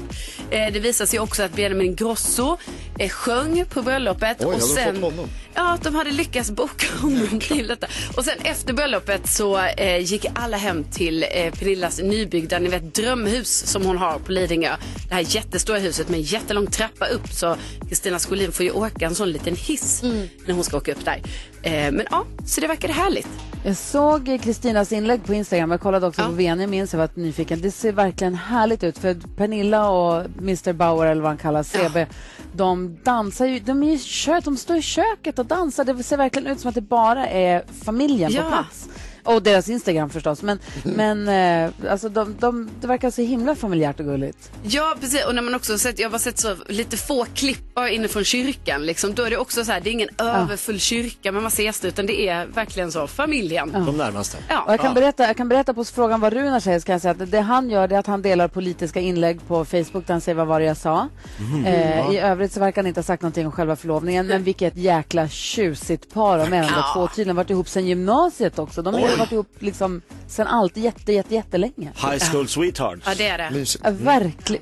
[0.50, 2.58] Eh, det visar sig också att Benjamin Ingrosso
[2.98, 4.36] eh, sjöng på bröllopet.
[4.40, 5.28] Oj, och sen, fått honom?
[5.54, 7.86] Ja, att de hade lyckats boka honom till detta.
[8.16, 12.94] Och sen efter bröllopet så eh, gick alla hem till eh, Pernillas nybyggda, ni vet
[12.94, 14.76] drömhus som hon har på Lidingö.
[15.08, 17.56] Det här jättestora huset med en jättelång trappa upp så
[17.88, 20.02] Kristina Skolin får ju åka en sån liten hiss
[20.46, 21.22] när hon ska åka upp där.
[21.62, 23.29] Eh, men ja, så det verkade härligt.
[23.64, 25.70] Jag såg Kristinas inlägg på Instagram.
[25.70, 26.61] Jag kollade också på VN.
[26.61, 27.61] Jag minns jag var nyfiken.
[27.61, 28.98] Det ser verkligen härligt ut.
[28.98, 32.07] För Pernilla och Mr Bauer, eller vad han kallas, CB,
[32.53, 33.59] de dansar ju.
[33.59, 35.85] De, är ju kö- de står i köket och dansar.
[35.85, 38.42] Det ser verkligen ut som att det bara är familjen Ja.
[38.42, 38.88] på plats.
[39.35, 40.43] Och deras Instagram förstås.
[40.43, 44.51] Men, men eh, alltså de, de, det verkar så himla familjärt och gulligt.
[44.62, 45.25] Ja, precis.
[45.25, 48.87] Och när man också sett, jag har bara sett så lite få klippar inifrån kyrkan.
[48.87, 51.88] Liksom, då är det också så här, det är ingen överfull kyrka med massa gäster,
[51.88, 53.73] utan det är verkligen så, familjen.
[53.87, 54.37] De närmaste.
[54.49, 54.62] Ja.
[54.62, 56.81] Och jag, kan berätta, jag kan berätta på frågan vad Runar säger.
[56.81, 60.07] Ska jag säga att det han gör är att han delar politiska inlägg på Facebook
[60.07, 61.09] där han säger vad var det jag sa.
[61.40, 61.64] Mhm.
[61.66, 62.12] Eh, Ja.
[62.12, 64.27] I övrigt så verkar han inte ha sagt någonting om själva förlovningen.
[64.27, 66.90] Men vilket jäkla tjusigt par de är där Ja.
[66.95, 67.09] två.
[67.09, 68.83] Tydligen varit ihop sedan gymnasiet också.
[68.83, 69.01] De Oj.
[69.20, 71.92] Varit ihop liksom sen alltid jätte, jätte, jättelänge.
[72.11, 73.02] High school sweethearts.
[73.06, 73.66] Ja, det är det.
[73.85, 74.61] Ja, verkli,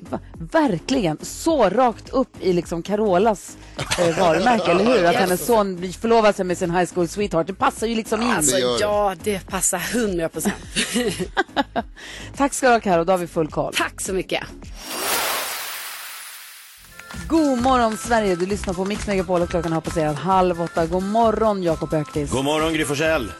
[0.53, 1.19] verkligen.
[1.23, 3.57] Så rakt upp i liksom Carolas
[3.99, 5.05] eh, varumärke, eller hur?
[5.05, 7.47] Att hennes son förlovar sig med sin high school sweetheart.
[7.47, 8.31] Det passar ju liksom in.
[8.31, 10.55] Alltså, ja, det passar 100 procent.
[12.37, 13.75] Tack ska du ha Karo, då har vi full koll.
[13.75, 14.45] Tack så mycket.
[17.29, 20.87] God morgon Sverige, du lyssnar på Mix Megapol och klockan har passerat halv åtta.
[20.87, 22.33] God morgon Jakob Öqvist.
[22.33, 23.33] God morgon Gry Forssell.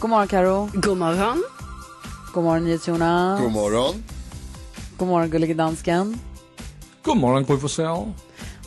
[0.00, 0.70] God morgon Karo.
[0.74, 1.44] God morgon.
[2.32, 3.40] God morgon NyhetsJonas.
[3.40, 4.04] God morgon.
[4.98, 6.18] God morgon gullige dansken.
[7.02, 8.12] God morgon Gry Forssell.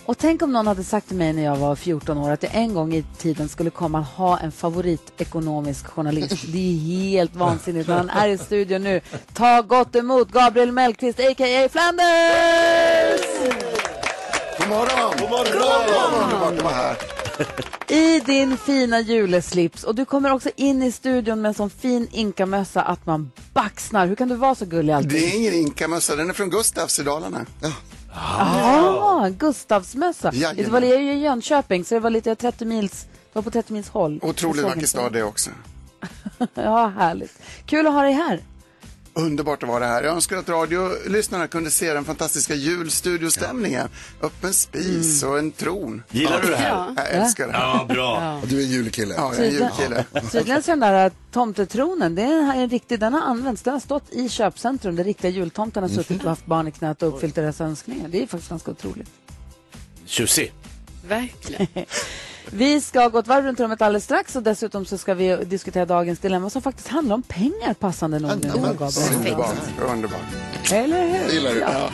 [0.05, 2.55] Och tänk om någon hade sagt till mig när jag var 14 år att jag
[2.55, 6.43] en gång i tiden skulle komma att ha en favoritekonomisk journalist.
[6.47, 7.87] Det är helt vansinnigt.
[7.87, 9.01] Men han är i studion nu.
[9.33, 11.69] Ta gott emot Gabriel Mellqvist, a.k.a.
[11.69, 13.21] Flanders!
[14.59, 15.13] God morgon!
[15.19, 16.23] God morgon!
[16.23, 17.22] Underbart att vara här.
[17.87, 19.83] I din fina juleslips.
[19.83, 24.07] Och du kommer också in i studion med en sån fin inkamössa att man baxnar.
[24.07, 25.11] Hur kan du vara så gullig alltid?
[25.11, 27.45] Det är ingen inkamössa, den är från Gustavs i Dalarna.
[28.15, 30.31] Ah, Gustavsmössa.
[30.31, 33.73] Det var ju i Jönköping så det var lite 30 mils, det var på 30
[33.73, 34.19] mils håll.
[34.23, 35.49] Otroligt vacker stad det också.
[36.53, 37.39] Ja, härligt.
[37.65, 38.39] Kul att ha dig här.
[39.15, 40.03] Underbart att vara här.
[40.03, 43.87] Jag önskar att radiolyssnarna kunde se den fantastiska julstudiostämningen.
[44.21, 46.03] Öppen spis och en tron.
[46.11, 46.69] Gillar du det här?
[46.69, 46.93] Ja.
[46.95, 47.53] Jag älskar det.
[47.53, 48.39] Ja, bra.
[48.41, 49.13] Och du är en julkille.
[49.17, 50.05] Ja, jag är en julkille.
[50.31, 54.13] Tydligen så den där tomtetronen, det är en riktig, den har använts, den har stått
[54.13, 57.61] i köpcentrum där riktiga jultomten har suttit och haft barn i knät och uppfyllt deras
[57.61, 58.07] önskningar.
[58.07, 59.09] Det är faktiskt ganska otroligt.
[60.05, 60.53] Tjusig.
[61.07, 61.85] Verkligen.
[62.51, 65.85] Vi ska gå ett varv runt rummet alldeles strax och dessutom så ska vi diskutera
[65.85, 68.31] dagens dilemma som faktiskt handlar om pengar passande nog.
[68.43, 68.49] nu.
[68.49, 68.93] Underbart,
[69.91, 70.19] underbart.
[70.71, 71.59] Eller hur?
[71.61, 71.89] Ja.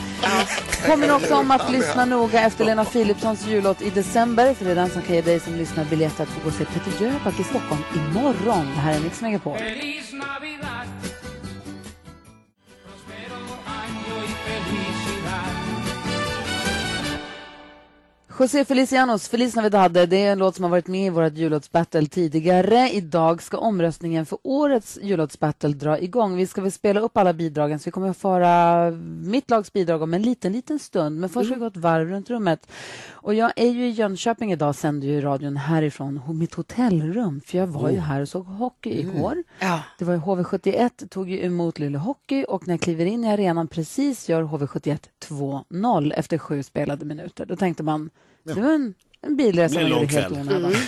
[0.86, 4.54] Påminner också om att lyssna noga efter Lena Philipssons jullåt i december.
[4.54, 6.54] För det är den som kan ge dig som lyssnar biljett att få gå och
[6.54, 8.66] se Peter Jöback i Stockholm imorgon.
[8.74, 9.58] Det här är Mix Megapol.
[9.58, 11.19] Feliz Navidad.
[18.38, 22.06] José Felicianos Feliz Navidad, det är en låt som har varit med i vårt jullåtsbattle
[22.06, 22.90] tidigare.
[22.90, 26.36] Idag ska omröstningen för årets jullåtsbattle dra igång.
[26.36, 28.90] Vi ska väl spela upp alla bidragen så vi kommer att föra
[29.24, 31.20] mitt lags bidrag om en liten, liten stund.
[31.20, 32.70] Men först ska vi gå ett varv runt rummet.
[33.10, 37.40] Och jag är ju i Jönköping idag, sänder ju radion härifrån mitt hotellrum.
[37.46, 38.02] För jag var ju Oh.
[38.02, 39.42] här och såg hockey igår.
[39.58, 39.80] Ja.
[39.98, 43.32] Det var ju HV71 tog ju emot Luleå Hockey och när jag kliver in i
[43.32, 47.46] arenan precis gör HV71 2-0 efter sju spelade minuter.
[47.46, 48.10] Då tänkte man,
[48.42, 50.40] det var en, en bilresa man en gjorde lång helt kväll.
[50.40, 50.64] onödan.
[50.72, 50.80] Mm.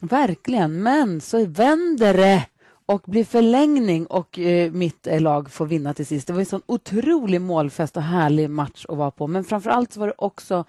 [0.00, 2.46] Verkligen, men så vänder det
[2.86, 6.26] och blir förlängning och eh, mitt eh, lag får vinna till sist.
[6.26, 9.26] Det var en sån otrolig målfest och härlig match att vara på.
[9.26, 10.64] Men framför allt så var det också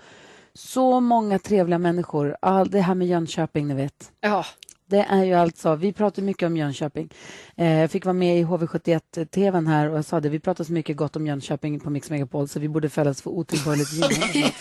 [0.53, 2.37] så många trevliga människor.
[2.41, 4.11] All det här med Jönköping, ni vet.
[4.21, 4.45] Ja.
[4.91, 7.09] Det är ju alltså, vi pratar mycket om Jönköping.
[7.55, 10.73] Eh, jag fick vara med i HV71-tvn här och jag sa det, vi pratar så
[10.73, 14.53] mycket gott om Jönköping på Mix Megapol så vi borde fällas för otillbörligt gynning.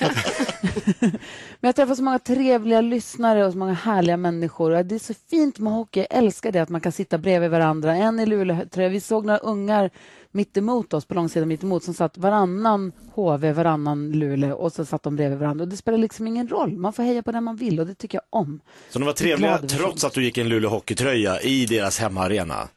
[1.61, 4.71] Men jag träffar så många trevliga lyssnare och så många härliga människor.
[4.71, 6.01] Och Det är så fint med hockey.
[6.01, 7.97] Jag älskar det att man kan sitta bredvid varandra.
[7.97, 9.91] En i Luleå, vi såg några ungar
[10.33, 14.85] mitt emot oss, på långsidan mitt emot, som satt varannan HV, varannan Luleå och så
[14.85, 15.63] satt de bredvid varandra.
[15.63, 16.77] Och det spelar liksom ingen roll.
[16.77, 18.61] Man får heja på den man vill och det tycker jag om.
[18.91, 22.69] Så de var trevliga trots att du gick i en Luleå hockeytröja i deras hemmaarena.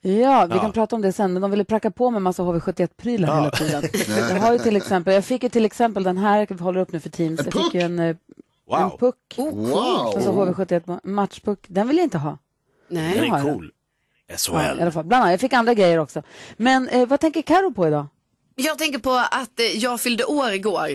[0.00, 0.60] Ja, vi Ja.
[0.60, 3.34] kan prata om det sen, men de ville pracka på mig massa HV71-prylar Ja.
[3.66, 4.16] hela tiden.
[4.36, 6.92] Jag har ju till exempel, jag fick ju till exempel den här, jag håller upp
[6.92, 8.16] nu för Teams, jag fick ju en, eh,
[8.66, 8.78] Wow.
[8.80, 9.34] en puck.
[9.36, 9.76] Wow.
[9.78, 12.38] Alltså HV71 matchpuck, den vill jag inte ha.
[12.88, 13.14] Nej.
[13.14, 13.62] Den är jag
[14.28, 14.60] cool.
[14.60, 14.82] Ja, i SHL.
[14.82, 15.04] alla fall.
[15.04, 16.22] Bland annat, jag fick andra grejer också.
[16.56, 18.06] Men eh, vad tänker Karo på idag?
[18.54, 20.88] Jag tänker på att eh, jag fyllde år igår.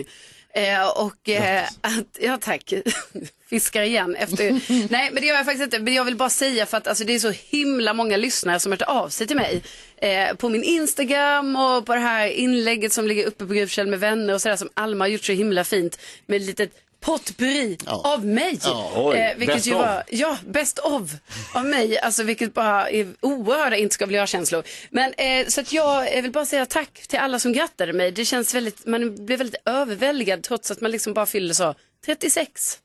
[0.54, 2.72] Eh, och eh, att, ja tack,
[3.50, 4.50] fiskar igen efter,
[4.90, 7.04] nej men det gör jag faktiskt inte, men jag vill bara säga för att alltså,
[7.04, 9.62] det är så himla många lyssnare som har hört av sig till mig.
[9.96, 14.00] Eh, på min Instagram och på det här inlägget som ligger uppe på Forssell med
[14.00, 16.72] vänner och sådär som Alma har gjort så himla fint med ett litet
[17.04, 18.58] potpurri av mig.
[18.62, 19.14] Ja.
[19.14, 19.80] Eh, vilket best ju of.
[19.80, 21.10] var, ja, best of
[21.54, 24.62] av mig, alltså vilket bara är oerhörda inte ska bli jag-känslor.
[24.90, 28.12] Men eh, så att jag vill bara säga tack till alla som grattade mig.
[28.12, 31.74] Det känns väldigt, man blev väldigt överväldigad trots att man liksom bara fyllde så
[32.06, 32.78] 36.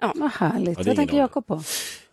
[0.00, 0.12] Ja.
[0.16, 0.78] Vad härligt.
[0.78, 1.62] Ja, vad tänker Jakob på?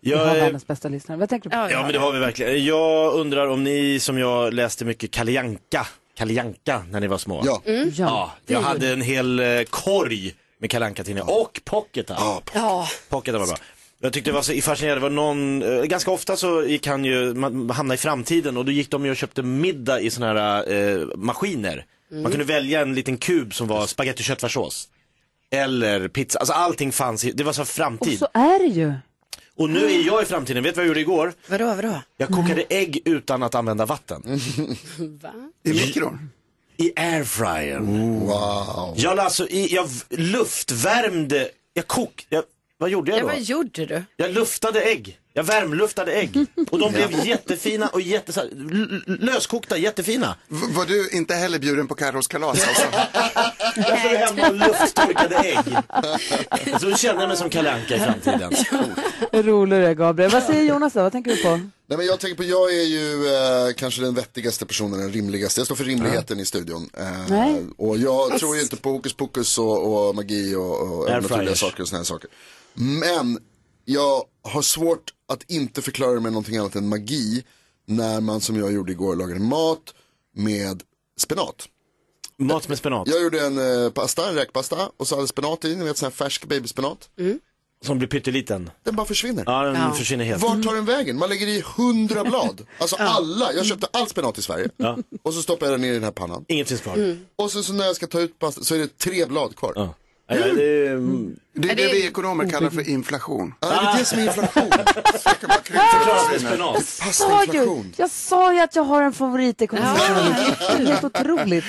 [0.00, 1.18] Jag, Jag har världens bästa lyssnare.
[1.18, 1.68] Vad tänker du på?
[1.70, 2.64] Ja men det har vi verkligen.
[2.64, 5.86] Jag undrar om ni som jag läste mycket Kalle Anka,
[6.16, 7.42] Kalle Anka när ni var små.
[7.44, 7.62] Ja.
[7.64, 7.90] Mm.
[7.94, 12.14] ja jag hade en hel eh, korg med Kalle Anka tidningar och pocketar.
[12.18, 12.88] Ja, Ja.
[13.08, 13.56] Pocketar var bra.
[14.02, 17.04] Jag tyckte det var så fascinerande, det var någon, eh, ganska ofta så gick han
[17.04, 20.26] ju, man hamnade i framtiden och då gick de ju och köpte middag i såna
[20.26, 21.84] här eh, maskiner.
[22.10, 22.22] Mm.
[22.22, 24.88] Man kunde välja en liten kub som var spagetti och köttfärssås.
[25.50, 28.18] Eller pizza, alltså allting fanns, i, det var så Och framtid.
[28.18, 28.92] så är det ju.
[29.56, 31.32] Och nu är jag i framtiden, vet du vad jag gjorde igår?
[31.48, 32.02] Vadå, vadå?
[32.16, 34.22] Jag kokade ägg utan att använda vatten.
[35.22, 35.32] Va?
[35.64, 36.30] I mikron?
[36.80, 38.20] I airfryern.
[38.20, 38.94] Wow.
[38.96, 42.44] Jag, la alltså i, jag luftvärmde, jag kok, jag,
[42.78, 43.28] vad gjorde jag Ja, då?
[43.28, 44.04] vad gjorde du?
[44.16, 45.18] Jag luftade ägg.
[45.32, 46.46] Jag värmluftade ägg.
[46.70, 50.34] Och de blev jättefina och jätte, så här, l- l- löskokta, jättefina.
[50.48, 52.86] V- var du inte heller bjuden på Carros kalas alltså?
[53.76, 55.76] Jag följde hem och lufttorkade ägg.
[56.80, 58.52] Så kände jag mig som Kalle Anka i framtiden.
[59.44, 60.30] Rolig du är, Gabriel.
[60.30, 61.02] Vad säger Jonas då?
[61.02, 61.48] Vad tänker du på?
[61.86, 65.60] Nej, men jag tänker på, jag är ju eh, kanske den vettigaste personen, den rimligaste.
[65.60, 66.90] Jag står för rimligheten i studion.
[66.98, 67.66] Eh, Nej.
[67.76, 71.60] Och jag tror ju inte på hokus pokus och, och magi och, och fryers.
[71.60, 72.30] saker och såna här saker.
[72.74, 73.38] Men
[73.84, 77.44] jag har svårt att inte förklara det med någonting annat än magi
[77.86, 79.94] när man som jag gjorde igår lagade mat
[80.36, 80.82] med
[81.18, 81.68] spenat.
[82.38, 83.08] Mat med spenat.
[83.08, 86.06] Jag gjorde en eh, pasta, en räkpasta och så hade spenat i, ni vet sån
[86.06, 87.08] här färsk babyspenat.
[87.84, 88.70] Som blir pytteliten.
[88.82, 89.44] Den bara försvinner.
[89.46, 90.42] Ja, den försvinner helt.
[90.42, 91.18] Vart tar den vägen?
[91.18, 92.66] Man lägger i hundra blad.
[92.78, 94.68] Alltså alla, jag köpte all spenat i Sverige.
[94.76, 94.98] Ja.
[95.22, 96.44] Och så stoppar jag den ner i den här pannan.
[96.48, 97.16] Inget finns kvar.
[97.36, 99.94] Och så, så när jag ska ta ut pasta så är det tre blad kvar.
[100.30, 100.36] Ja.
[100.36, 100.96] Ja, ja, det är,
[101.54, 103.54] Det är det vi ekonomer kallar för inflation.
[103.60, 104.70] Ja, det är det som är inflation.
[107.12, 109.84] Sa ju, jag sa ju att jag har en favoritekonom.
[109.94, 111.64] Det är helt otroligt.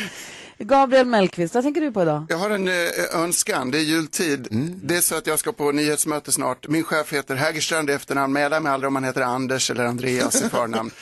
[0.63, 2.25] Gabriel Mellqvist, vad tänker du på idag?
[2.29, 2.73] Jag har en eh,
[3.13, 4.47] önskan, det är jultid.
[4.83, 6.67] Det är så att jag ska på nyhetsmöte snart.
[6.67, 10.41] Min chef heter Hägerstrand i efternamn, med mig aldrig om han heter Anders eller Andreas
[10.41, 10.91] i förnamn.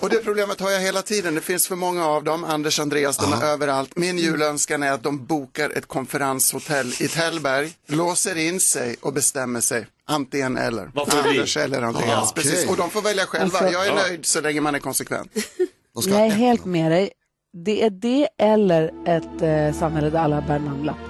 [0.00, 1.34] Och det problemet har jag hela tiden.
[1.34, 2.44] Det finns för många av dem.
[2.44, 3.96] Anders, Andreas, de är överallt.
[3.96, 9.60] Min julönskan är att de bokar ett konferenshotell i Tällberg, låser in sig och bestämmer
[9.60, 9.86] sig.
[10.06, 10.86] Antingen eller.
[10.86, 11.28] Bli?
[11.28, 12.08] Anders eller Andreas.
[12.08, 12.42] Ah, okej.
[12.44, 12.70] Precis.
[12.70, 13.58] Och de får välja själva.
[13.58, 15.32] Alltså- jag är nöjd så länge man är konsekvent.
[16.06, 17.10] Jag är helt med dig.
[17.52, 20.96] Det är det eller ett eh, samhälle där alla bär namnlapp.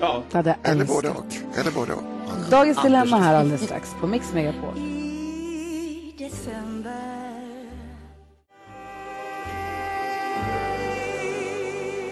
[0.00, 0.22] Ja.
[0.32, 0.88] Eller älskat.
[0.88, 1.58] både och.
[1.60, 2.02] Eller både och.
[2.50, 4.74] Dagens dilemma här alldeles strax på Mix Megapol.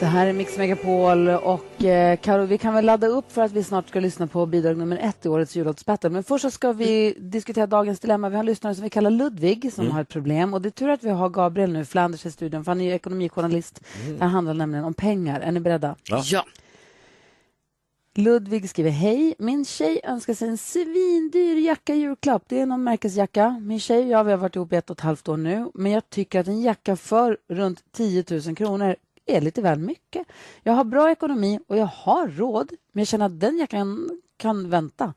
[0.00, 3.52] Det här är Mix Megapol och eh, Karo, vi kan väl ladda upp för att
[3.52, 6.10] vi snart ska lyssna på bidrag nummer ett i årets jullåtsbattle.
[6.10, 8.28] Men först så ska vi diskutera dagens dilemma.
[8.28, 10.54] Vi har en lyssnare som vi kallar Ludvig som har ett problem.
[10.54, 12.84] Och det är tur att vi har Gabriel nu, Flanders i studion, för han är
[12.84, 13.80] ju ekonomijournalist.
[14.08, 15.40] Det här handlar nämligen om pengar.
[15.40, 15.96] Är ni beredda?
[16.04, 16.44] Ja.
[18.16, 19.34] Ludvig skriver hej.
[19.38, 22.42] Min tjej önskar sig en svindyr jacka i julklapp.
[22.48, 23.60] Det är någon märkesjacka.
[23.62, 25.70] Min tjej och jag vi har varit ihop i ett och ett halvt år nu.
[25.74, 28.96] Men jag tycker att en jacka för runt 10 000 kronor
[29.26, 30.26] är lite väl mycket.
[30.62, 32.72] Jag har bra ekonomi och jag har råd.
[32.92, 35.14] Men jag känner att den jackan kan vänta.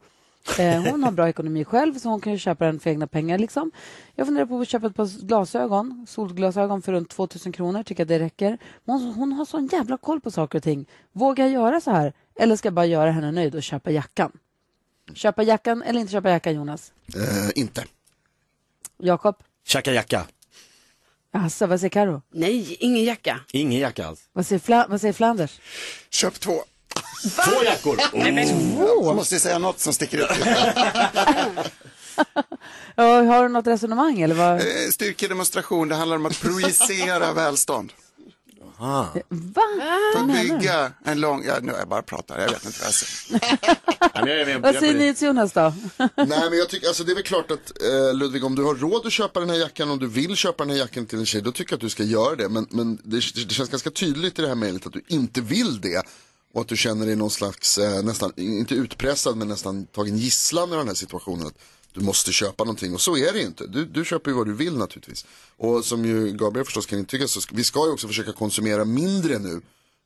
[0.60, 3.38] Eh, hon har bra ekonomi själv så hon kan ju köpa den för egna pengar.
[3.38, 3.72] Liksom.
[4.16, 7.84] Jag funderar på att köpa ett par glasögon, solglasögon för runt 2000 kronor.
[7.84, 8.58] Tycker att det räcker.
[8.84, 10.86] Men hon, hon har sån jävla koll på saker och ting.
[11.12, 12.14] Vågar jag göra så här?
[12.36, 14.32] Eller ska jag bara göra henne nöjd och köpa jackan?
[15.14, 16.94] Köpa jackan eller inte köpa jackan, Jonas?
[17.16, 17.86] Eh, inte.
[18.98, 19.36] Jakob?
[19.66, 20.26] Tjacka jacka.
[21.34, 22.22] Alltså, vad säger Karo?
[22.34, 23.40] Nej, ingen jacka.
[23.52, 24.20] Ingen jacka alls.
[24.34, 25.60] Vad säger, Fla- vad säger Flanders?
[26.10, 26.64] Köp två.
[27.46, 27.98] Två jackor!
[28.14, 29.06] Oh.
[29.06, 30.30] Jag måste säga något som sticker ut.
[32.96, 34.56] Ja, har du något resonemang eller vad?
[34.56, 37.94] Eh, Styrkedemonstration, det handlar om att projicera välstånd.
[38.78, 39.06] Ah.
[39.30, 39.62] Va?
[40.14, 42.88] För Vad att bygga en lång, ja, nu jag bara pratar, jag vet inte vad
[42.88, 43.78] jag säger.
[44.14, 45.14] Är Vad är säger ni det.
[45.14, 45.62] till Jonas då?
[46.16, 48.76] Nej men jag tycker, alltså det är väl klart att eh, Ludvig om du har
[48.76, 51.26] råd att köpa den här jackan, om du vill köpa den här jackan till en
[51.26, 52.50] tjej, då tycker jag att du ska göra det.
[52.50, 55.82] Men, men det, det känns ganska tydligt i det här mejlet att du inte vill
[55.82, 56.04] det.
[56.54, 60.74] Och att du känner dig någon slags, eh, nästan, inte utpressad men nästan tagen gisslan
[60.74, 61.48] i den här situationen.
[61.48, 61.58] Att
[61.98, 63.68] du måste köpa någonting och så är det ju inte.
[63.68, 65.26] Du, du köper ju vad du vill naturligtvis.
[65.58, 68.86] Och som ju Gabriel förstås kan intyga så ska, vi ska ju också försöka konsumera
[68.86, 69.62] mindre nu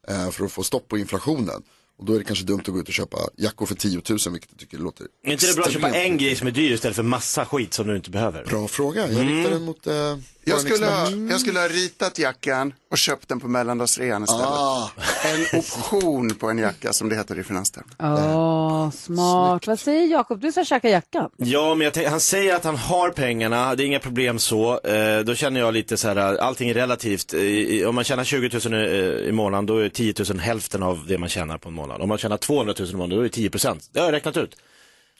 [0.08, 1.64] eh, för att få stopp på inflationen.
[1.98, 4.20] Och då är det kanske dumt att gå ut och köpa jackor för 10 000
[4.32, 6.72] vilket jag tycker låter Är inte det bra att köpa en grej som är dyr
[6.72, 8.46] istället för massa skit som du inte behöver?
[8.46, 9.12] Bra fråga.
[9.12, 9.88] Jag riktar den mot...
[9.88, 11.30] Eh, Jag skulle, ha, expert.
[11.32, 14.46] jag skulle ha ritat jackan och köpt den på mellandagsrean istället.
[14.46, 14.92] Ah.
[15.26, 17.96] En option på en jacka som det heter i Finanstidningen.
[18.36, 19.68] Åh, smart.
[19.68, 20.39] Vad säger Jakob?
[20.42, 21.30] Du sa tjacka jackan.
[21.38, 24.80] Ja, men jag tänk, han säger att han har pengarna, det är inga problem så.
[24.80, 27.34] Eh, då känner jag lite så här, allting är relativt.
[27.34, 30.84] Eh, i- om man tjänar 20 000 i, i månaden, då är 10 000 hälften
[30.84, 32.02] av det man tjänar på en månad.
[32.02, 33.89] Om man tjänar 200 000 i månaden, då är det 10 procent.
[33.94, 34.56] Det har jag räknat ut.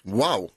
[0.04, 0.50] Wow.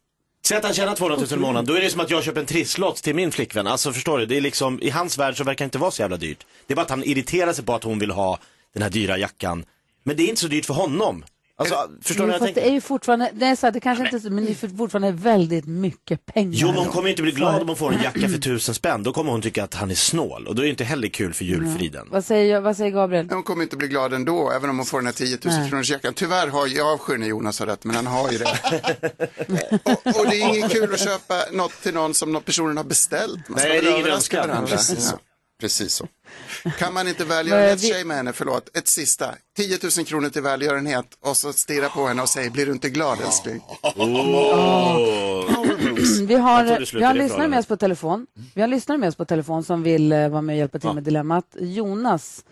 [0.46, 2.40] Säg att han tjänar 200 000 i månaden, då är det som att jag köper
[2.40, 3.66] en trisslott till min flickvän.
[3.66, 6.02] Alltså förstår du, det är liksom, i hans värld så verkar det inte vara så
[6.02, 6.46] jävla dyrt.
[6.66, 8.38] Det är bara att han irriterar sig på att hon vill ha
[8.72, 9.64] den här dyra jackan.
[10.02, 11.24] Men det är inte så dyrt för honom.
[11.56, 12.70] Alltså, förstår Jo, ni vad jag fast det tänker?
[12.70, 15.66] är ju fortfarande, det är så här, det kanske inte men det är fortfarande väldigt
[15.66, 16.52] mycket pengar.
[16.54, 18.38] Jo, men hon kommer ju inte bli glad För- om hon får en jacka för
[18.38, 19.02] tusen spänn.
[19.02, 21.32] Då kommer hon tycka att han är snål och då är det inte heller kul
[21.34, 22.06] för julfriden.
[22.10, 23.28] Vad säger, vad säger Gabriel?
[23.30, 25.68] Hon kommer inte bli glad ändå, även om hon får den här 10 000 Nej.
[25.70, 26.14] kronors jackan.
[26.14, 28.44] Tyvärr har jag avskyr när Jonas har rätt, men han har ju det.
[29.82, 32.84] och, och det är inget kul att köpa något till någon som någon personen har
[32.84, 33.48] beställt.
[33.48, 34.48] Man ska Nej, väl det är ingen överraska önskan.
[34.50, 34.76] varandra.
[34.76, 35.18] Precis Ja.
[35.60, 36.06] Precis så.
[36.78, 39.34] Kan man inte väl Men göra rätt vi- tjej med henne, förlåt, ett sista.
[39.56, 42.90] 10 000 kronor till välgörenhet och så stirra på henne och säga, blir du inte
[42.90, 43.60] glad älskling?
[46.26, 48.26] Vi Jag har, tror det slutar vi har en lyssnare med oss på telefon.
[48.54, 50.78] Vi har en lyssnare med oss på telefon som vill eh, vara med och hjälpa
[50.78, 51.56] till med dilemmat.
[51.60, 52.44] Jonas.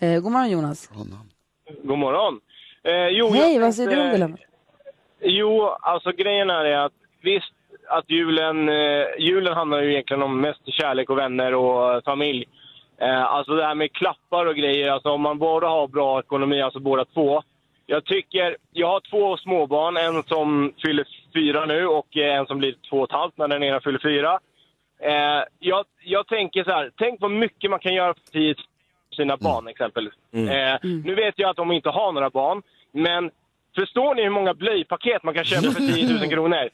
[0.00, 0.88] Eh, god morgon Jonas.
[1.84, 2.40] God morgon.
[2.84, 4.40] Eh, jo, Hej, jag vad säger du om dilemmat?
[5.22, 6.92] Jo, alltså grejen är att
[7.22, 7.52] visst
[7.90, 12.44] att julen, eh, julen handlar ju egentligen om mest kärlek och vänner och familj.
[13.00, 16.60] Eh, alltså det här med klappar och grejer, alltså om man båda har bra ekonomi,
[16.62, 17.42] alltså båda två.
[17.86, 22.58] Jag tycker, jag har två småbarn, en som fyller fyra nu och eh, en som
[22.58, 24.38] blir två och ett halvt när den ena fyller fyra.
[25.02, 28.54] Eh, jag, jag tänker så här, tänk vad mycket man kan göra för
[29.16, 30.12] sina barn exempelvis.
[30.48, 32.62] Eh, Nu vet jag att de inte har några barn,
[32.92, 33.30] men
[33.74, 36.68] förstår ni hur många blöjpaket man kan köpa för 10 000 kronor?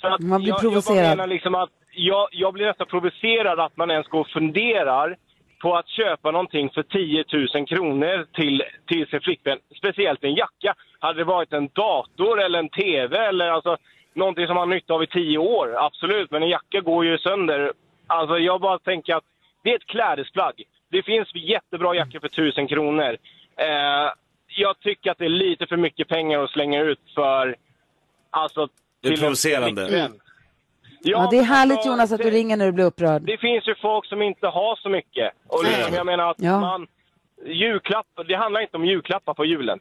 [0.00, 0.98] Så att Man blir jag, provocerad.
[0.98, 5.16] Jag, menar liksom att jag, jag blir nästan provocerad att man ens går och funderar
[5.62, 7.24] på att köpa någonting för 10
[7.54, 9.58] 000 kronor till, till sin flickvän.
[9.76, 10.74] Speciellt en jacka.
[10.98, 13.76] Hade det varit en dator eller en TV eller alltså
[14.14, 16.30] någonting som man har nytta av i tio år, absolut.
[16.30, 17.72] Men en jacka går ju sönder.
[18.06, 19.24] Alltså jag bara tänker att
[19.62, 20.62] det är ett klädesplagg.
[20.90, 23.16] Det finns jättebra jackor för 1000 kronor.
[23.56, 24.10] Eh,
[24.56, 27.56] jag tycker att det är lite för mycket pengar att slänga ut för...
[28.30, 28.68] Alltså,
[29.02, 29.86] Det är en provocerande.
[29.86, 30.12] flickvän.
[31.04, 33.22] Ja, det är härligt alltså, Jonas att du det- ringer när du blir upprörd.
[33.22, 35.32] Det finns ju folk som inte har så mycket.
[35.48, 36.60] Och liksom, jag menar att Ja.
[36.60, 36.86] man...
[37.46, 39.80] Julklapp, det handlar inte om julklappar på julen.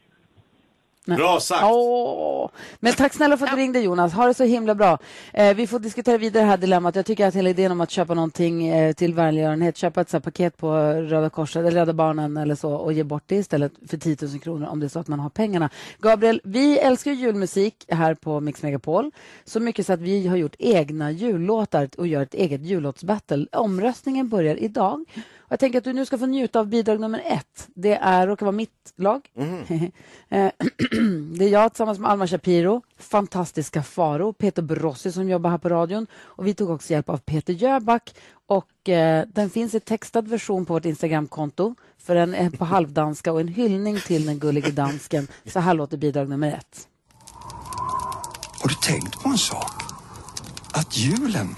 [1.05, 1.63] Bra sagt.
[1.63, 2.49] Åh.
[2.79, 4.13] Men tack snälla för att du ringde Jonas.
[4.13, 4.97] Ha det så himla bra.
[5.33, 6.95] Eh, vi får diskutera vidare det här dilemmat.
[6.95, 10.17] Jag tycker att hela idén om att köpa någonting eh, till välgörenhet, köpa ett så
[10.17, 13.71] här, paket på Röda Korset eller Rädda Barnen eller så och ge bort det istället
[13.87, 15.69] för 10 000 kronor om det är så att man har pengarna.
[15.99, 19.11] Gabriel, vi älskar ju julmusik här på Mix Megapol.
[19.45, 23.45] Så mycket så att vi har gjort egna jullåtar och gör ett eget jullåtsbattle.
[23.51, 25.05] Omröstningen börjar idag.
[25.51, 27.67] Jag tänker att du nu ska få njuta av bidrag nummer ett.
[27.75, 29.29] Det är, råkar vara mitt lag.
[30.29, 30.51] Eh,
[31.37, 35.69] det är jag tillsammans med Alma Shapiro, fantastiska Faro, Peter Brossi som jobbar här på
[35.69, 38.15] radion och vi tog också hjälp av Peter Jöback
[38.47, 43.31] och eh, den finns i textad version på vårt Instagramkonto för den är på halvdanska
[43.31, 45.27] och en hyllning till den gullige dansken.
[45.45, 46.87] Så här låter bidrag nummer ett.
[48.61, 49.83] Har du tänkt på en sak?
[50.71, 51.55] Att julen,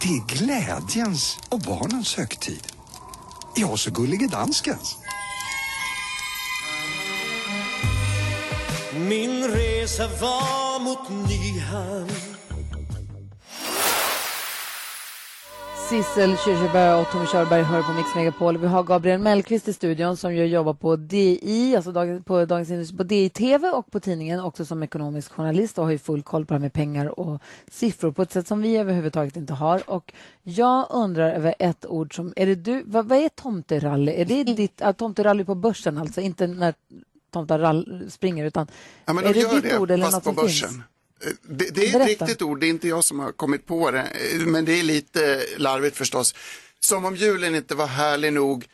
[0.00, 2.75] det är glädjens och barnens högtid.
[3.58, 4.98] Ja, så gullige danskens.
[8.92, 12.35] Min resa var mot Nyhamn
[15.88, 18.58] Sissel Kyrkjebø och Tommy Körberg hör på Mix Megapol.
[18.58, 22.70] Vi har Gabriel Mellqvist i studion som ju jobbar på DI, alltså dag, på Dagens
[22.70, 26.22] Industri, på DI TV och på tidningen också som ekonomisk journalist och har ju full
[26.22, 29.52] koll på det här med pengar och siffror på ett sätt som vi överhuvudtaget inte
[29.52, 29.90] har.
[29.90, 30.12] Och
[30.42, 34.12] jag undrar över ett ord som, är det du, vad, vad är tomterally?
[34.12, 36.74] Är det ditt, äh, tomterally på börsen alltså, inte när
[37.30, 38.66] tomtar springer utan
[39.04, 40.78] Ja, är de det ditt det, ord eller något på som finns?
[41.42, 42.24] Det, det är ett Berätta.
[42.24, 44.12] riktigt ord, det är inte jag som har kommit på det,
[44.46, 46.34] men det är lite larvigt förstås.
[46.80, 48.66] Som om julen inte var härlig nog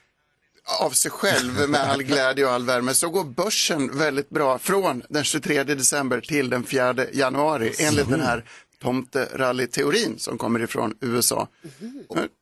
[0.80, 5.02] av sig själv med all glädje och all värme så går börsen väldigt bra från
[5.08, 8.44] den 23 december till den 4 januari enligt den här
[8.82, 11.48] tomterally-teorin som kommer ifrån USA.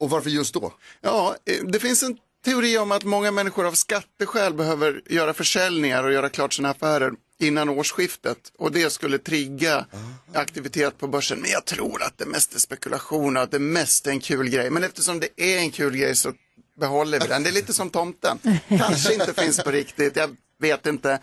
[0.01, 0.73] Och varför just då?
[1.01, 6.05] Ja, eh, det finns en teori om att många människor av skatteskäl behöver göra försäljningar
[6.05, 7.13] och göra klart sina affärer
[7.43, 9.87] innan årsskiftet och det skulle trigga
[10.35, 11.41] aktivitet på börsen.
[11.41, 14.49] Men jag tror att det mest är spekulation och att det mest är en kul
[14.49, 14.71] grej.
[14.71, 16.33] Men eftersom det är en kul grej så
[16.81, 17.43] behåller vi den.
[17.43, 18.39] Det är lite som tomten.
[18.69, 21.19] Kanske inte finns på riktigt, jag vet inte,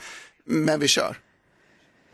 [0.46, 1.18] men vi kör.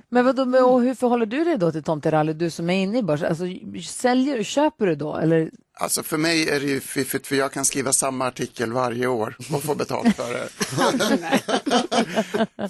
[0.09, 3.03] Men vadå, och hur förhåller du dig då till tomterally, du som är inne i
[3.03, 3.27] börsen?
[3.27, 3.45] Alltså,
[3.83, 5.15] säljer du, köper du då?
[5.17, 5.51] Eller?
[5.75, 9.35] Alltså för mig är det ju fiffigt för jag kan skriva samma artikel varje år
[9.53, 10.49] och få betalt för det.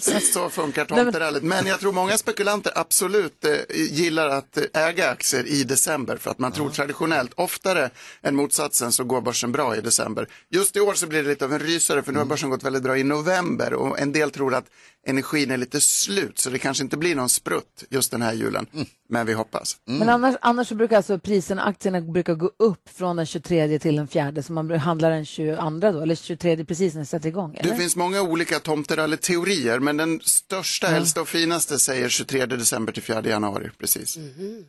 [0.00, 1.42] så, så funkar tomterallyt.
[1.42, 6.30] Men jag tror många spekulanter absolut eh, gillar att eh, äga aktier i december för
[6.30, 7.90] att man tror traditionellt oftare
[8.22, 10.28] än motsatsen så går börsen bra i december.
[10.50, 12.62] Just i år så blir det lite av en rysare för nu har börsen gått
[12.62, 14.66] väldigt bra i november och en del tror att
[15.06, 18.66] energin är lite slut så det kanske inte blir någon sprutt just den här julen.
[19.08, 19.76] Men vi hoppas.
[19.84, 23.96] Men annars, annars så brukar alltså priserna, aktierna brukar gå upp från den 23 till
[23.96, 27.54] den 4 så man handlar den 22 då, eller 23 precis när det sätter igång?
[27.54, 27.70] Eller?
[27.70, 33.02] Det finns många olika tomterally-teorier, men den största, äldsta och finaste säger 23 december till
[33.02, 33.70] 4 januari.
[33.78, 34.18] Precis.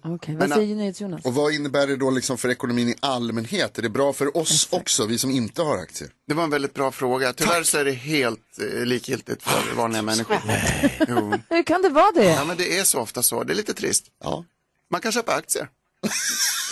[0.04, 1.26] Okej, Men, vad säger NyhetsJonas?
[1.26, 3.78] Och vad innebär det då liksom för ekonomin i allmänhet?
[3.78, 6.10] Är det bra för oss också, vi som inte har aktier?
[6.28, 7.34] Det var en väldigt bra fråga.
[7.34, 10.25] Tyvärr så är det helt eh, likgiltigt för vanliga människor.
[11.08, 11.34] Jo.
[11.50, 12.26] Hur kan det vara det?
[12.26, 13.44] Ja, men det är så ofta så.
[13.44, 14.06] Det är lite trist.
[14.24, 14.46] Ja.
[14.90, 15.70] Man kan köpa aktier.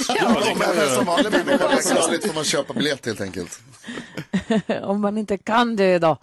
[0.08, 0.95] Ja, det kan man göra.
[0.95, 1.68] Som vanlig människa.
[1.68, 3.60] Plötsligt får man köpa biljett helt enkelt.
[4.84, 6.18] Om man inte kan det då.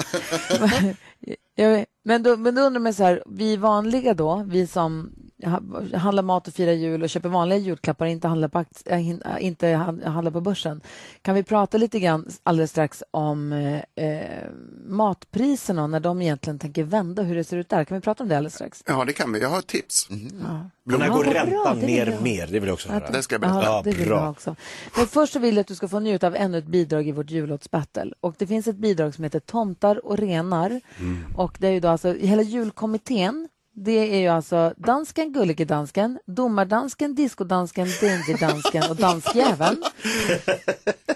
[2.03, 5.13] Men, då men då undrar man så här, vi vanliga då, vi som
[5.95, 9.17] handlar mat och firar jul och köper vanliga julklappar och inte handlar på, äh, äh,
[9.41, 10.81] inte han- handlar på börsen.
[11.23, 14.47] Kan vi prata lite grann alldeles strax om eh, eh,
[14.87, 17.85] matpriserna och när de egentligen tänker vända, hur det ser ut där?
[17.85, 18.83] Kan vi prata om det alldeles strax?
[18.87, 19.41] Ja, det kan vi.
[19.41, 20.07] Jag har ett tips.
[20.11, 20.17] Ja.
[20.85, 22.23] Men när Ja, går bra, räntan vill ner jag.
[22.23, 22.47] mer?
[22.47, 23.11] Det vill jag också höra.
[23.11, 23.63] Det ska jag berätta.
[23.65, 24.57] Ja, det vill jag också.
[24.97, 27.13] Men först så vill jag att du ska få njuta av ännu ett bidrag i
[27.13, 28.13] vårt jullåtsbattle.
[28.21, 30.81] Och det finns ett bidrag som heter Tomtar och renar.
[31.37, 33.49] Och det är ju då alltså hela julkommittén.
[33.73, 39.83] Det är ju alltså dansken, gullige dansken, domardansken, diskodansken, dangerdansken och danskjäveln.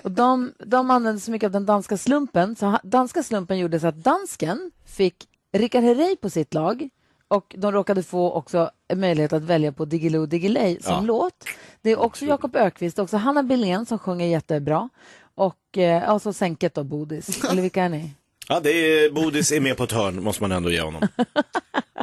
[0.03, 3.87] Och de, de använde så mycket av den danska slumpen, så danska slumpen gjorde så
[3.87, 6.89] att dansken fick Rickard Herrey på sitt lag
[7.29, 11.01] och de råkade få också möjlighet att välja på Diggiloo Diggiley som Ja.
[11.01, 11.45] låt.
[11.83, 14.89] Det är också Jakob Ökvist, också Hanna Billén som sjunger jättebra
[15.35, 17.45] och eh, alltså Sänket och Bodis.
[17.51, 18.11] Eller vilka är ni?
[18.49, 21.09] Ja, det är, Bodis är med på ett hörn, måste man ändå ge honom.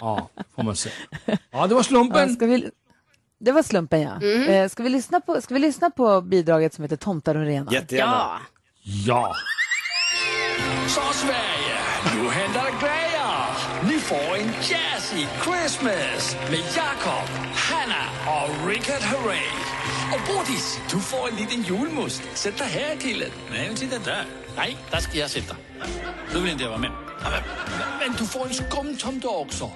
[0.02, 0.96] Ja, får man säga.
[1.52, 2.30] Ja, det var slumpen.
[2.30, 2.70] Ja, ska vi,
[3.40, 4.22] det var slumpen ja.
[4.54, 7.74] Eh, ska, vi lyssna på, ska vi lyssna på bidraget som heter Tomtar och renar?
[7.74, 8.40] Jättegärna.
[9.06, 9.36] Ja.
[10.88, 11.78] Så Sverige,
[12.16, 13.12] nu händer det grejer.
[13.90, 18.04] Ni får en jazzy Christmas med Jakob, Hanna
[18.44, 19.48] och Richard Herrey.
[20.14, 22.22] Och Bodis, du får en liten julmust.
[22.34, 23.30] Sätt dig här killen.
[23.52, 24.26] Nej, titta där.
[24.56, 25.56] Nej, där ska jag sitta.
[26.34, 26.92] Nu vill inte jag vara med.
[27.24, 27.44] Men,
[28.00, 29.72] men du får en skumtomte också.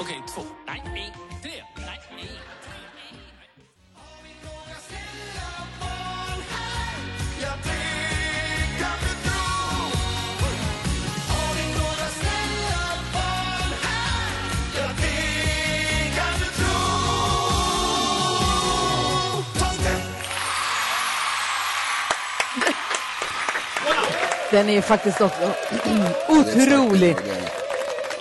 [0.00, 0.42] Okej, två.
[0.66, 1.64] Nej, en, tre.
[1.76, 2.26] Nej, en.
[24.50, 25.54] Den är ju faktiskt också
[26.28, 27.16] otrolig.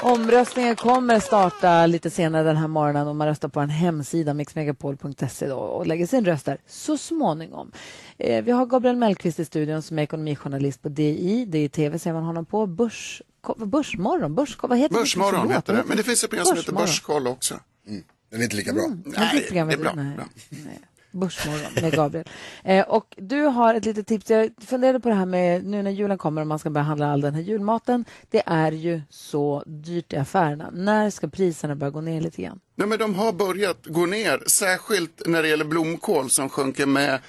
[0.01, 5.51] Omröstningen kommer starta lite senare den här morgonen och man röstar på en hemsida, mixmegapol.se
[5.51, 7.71] och lägger sin röst där så småningom.
[8.17, 11.45] Eh, vi har Gabriel Mellqvist i studion som är ekonomijournalist på DI.
[11.45, 12.65] Det är tv ser man honom på.
[12.65, 13.21] Börs,
[13.57, 15.01] Börsmorgon, börs, vad heter det?
[15.01, 16.73] Börsmorgon Förlåt, heter det, men det finns ett program som heter.
[16.73, 17.59] Börskoll också.
[18.31, 18.87] Den är inte lika bra.
[19.05, 19.93] Nej, det är bra.
[19.95, 20.15] Nej.
[20.15, 20.25] bra.
[21.11, 22.25] Börsmorgon med Gabriel.
[22.63, 24.29] Eh, och du har ett litet tips.
[24.29, 27.11] Jag funderade på det här med nu när julen kommer och man ska börja handla
[27.11, 28.05] all den här julmaten.
[28.29, 30.69] Det är ju så dyrt i affärerna.
[30.73, 32.59] När ska priserna börja gå ner lite grann?
[32.75, 37.19] Nej, men de har börjat gå ner, särskilt när det gäller blomkål som sjunker med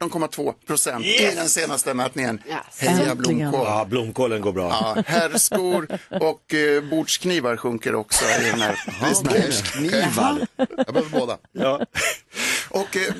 [0.00, 2.42] 18,2 procent i den senaste mätningen.
[2.78, 3.18] Heja Äntligen.
[3.18, 3.60] blomkål!
[3.66, 4.68] Ja, blomkålen går bra.
[4.96, 5.86] Ja, herrskor
[6.20, 8.76] och eh, bordsknivar sjunker också i den här.
[9.24, 10.46] Bordsknivar.
[10.56, 11.38] Jag behöver båda.
[11.52, 11.86] Ja.
[12.72, 13.14] Och eh,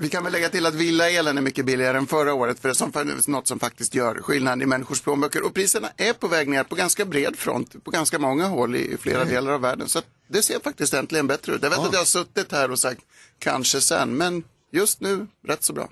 [0.00, 2.72] vi kan väl lägga till att villaelen är mycket billigare än förra året för det
[2.72, 5.46] är som, för något som faktiskt gör skillnad i människors plånböcker.
[5.46, 8.96] Och priserna är på väg ner på ganska bred front på ganska många håll i
[9.00, 9.88] flera delar av världen.
[9.88, 11.62] Så det ser faktiskt äntligen bättre ut.
[11.62, 13.00] Jag vet att jag har suttit här och sagt
[13.38, 15.88] kanske sen, men just nu rätt så bra.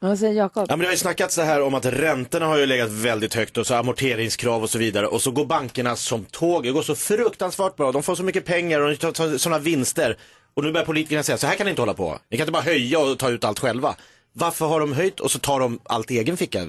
[0.00, 0.66] Vad säger Jakob?
[0.68, 3.34] Ja, men det har ju snackats så här om att räntorna har ju legat väldigt
[3.34, 6.62] högt och så amorteringskrav och så vidare och så går bankerna som tåg.
[6.62, 7.92] Det går så fruktansvärt bra.
[7.92, 10.16] De får så mycket pengar och de tar sådana vinster.
[10.54, 12.18] Och nu börjar politikerna säga så här kan ni inte hålla på.
[12.30, 13.96] Ni kan inte bara höja och ta ut allt själva.
[14.32, 16.66] Varför har de höjt och så tar de allt i egen ficka?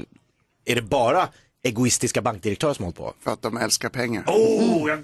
[0.65, 1.27] Är det bara
[1.63, 3.13] egoistiska bankdirektörer som håller på?
[3.23, 4.23] För att de älskar pengar.
[4.27, 5.03] Oh, jag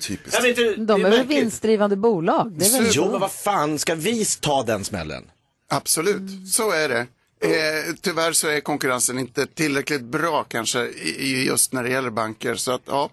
[0.00, 0.34] Typiskt.
[0.34, 1.38] Jag vet inte, De det är väl märkligt.
[1.42, 2.52] vinstdrivande bolag?
[2.52, 5.24] Det är väl Jo, men vad fan, ska vi ta den smällen?
[5.70, 7.06] Absolut, så är det.
[7.40, 12.10] Eh, tyvärr så är konkurrensen inte tillräckligt bra kanske i, i just när det gäller
[12.10, 12.54] banker.
[12.54, 13.10] Så att ja,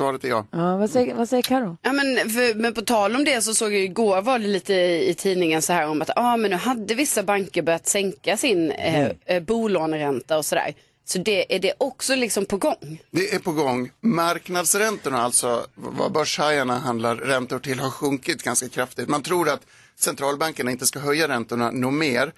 [0.00, 0.46] svaret är ja.
[0.50, 1.76] Ja, vad säger, vad säger Karo?
[1.82, 4.74] Ja, men, för, men på tal om det så såg jag igår var det lite
[4.74, 8.36] i, i tidningen så här om att ah, men nu hade vissa banker börjat sänka
[8.36, 10.74] sin eh, eh, bolåneränta och sådär.
[11.04, 13.02] Så det, är det också liksom på gång?
[13.10, 13.90] Det är på gång.
[14.00, 19.08] Marknadsräntorna, alltså vad börshajarna handlar räntor till, har sjunkit ganska kraftigt.
[19.08, 19.60] Man tror att
[19.98, 22.32] centralbankerna inte ska höja räntorna något mer.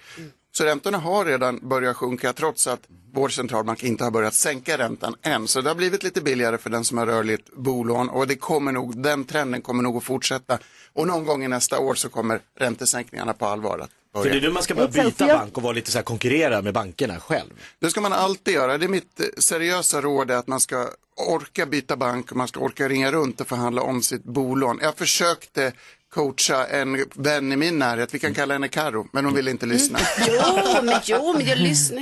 [0.55, 2.79] Så räntorna har redan börjat sjunka trots att
[3.13, 5.47] vår centralbank inte har börjat sänka räntan än.
[5.47, 8.71] Så det har blivit lite billigare för den som har rörligt bolån och det kommer
[8.71, 10.59] nog, den trenden kommer nog att fortsätta.
[10.93, 14.41] Och någon gång i nästa år så kommer räntesänkningarna på allvar att För det är
[14.41, 17.49] nu man ska börja byta bank och vara lite så här konkurrera med bankerna själv.
[17.79, 18.77] Det ska man alltid göra.
[18.77, 22.47] Det är mitt eh, seriösa råd är att man ska orka byta bank och man
[22.47, 24.79] ska orka ringa runt och förhandla om sitt bolån.
[24.81, 25.73] Jag försökte
[26.13, 29.65] coacha en vän i min närhet, vi kan kalla henne Karo, men hon ville inte
[29.65, 29.99] lyssna.
[30.27, 31.99] Jo, men, jo, men jag lyssnar.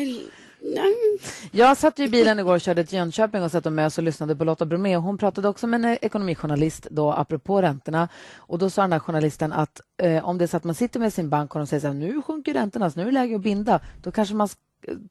[0.64, 1.20] Nej.
[1.51, 4.36] Jag satt i bilen igår och körde till Jönköping och satt och mös och lyssnade
[4.36, 4.95] på Lotta Bromé.
[4.95, 8.09] Hon pratade också med en ekonomijournalist då apropå räntorna.
[8.36, 10.99] Och då sa den här journalisten att eh, om det är så att man sitter
[10.99, 13.12] med sin bank och de säger så här, nu sjunker räntorna så nu är det
[13.12, 13.80] läge att binda.
[14.03, 14.49] Då kanske man,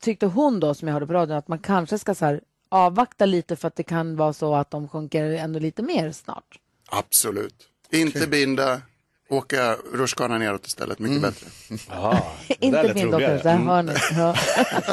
[0.01, 3.27] tyckte hon då som jag hörde på radion, att man kanske ska så här, avvakta
[3.27, 6.59] lite för att det kan vara så att de sjunker ändå lite mer snart.
[6.91, 7.69] Absolut.
[7.91, 8.83] Inte binda,
[9.31, 11.47] åka rutschkana neråt istället, mycket bättre.
[11.89, 12.27] Ja,
[12.61, 13.93] Inte binda också, där hör ni.
[14.13, 14.35] Ja.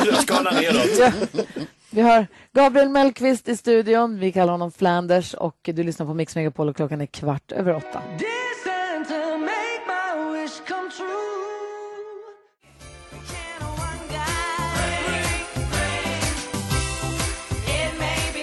[0.05, 0.99] Rutschkana neråt.
[0.99, 1.11] Ja.
[1.89, 4.19] Vi har Gabriel Mellqvist i studion.
[4.19, 7.75] Vi kallar honom Flanders och du lyssnar på Mix Megapol och klockan är kvart över
[7.75, 8.01] åtta.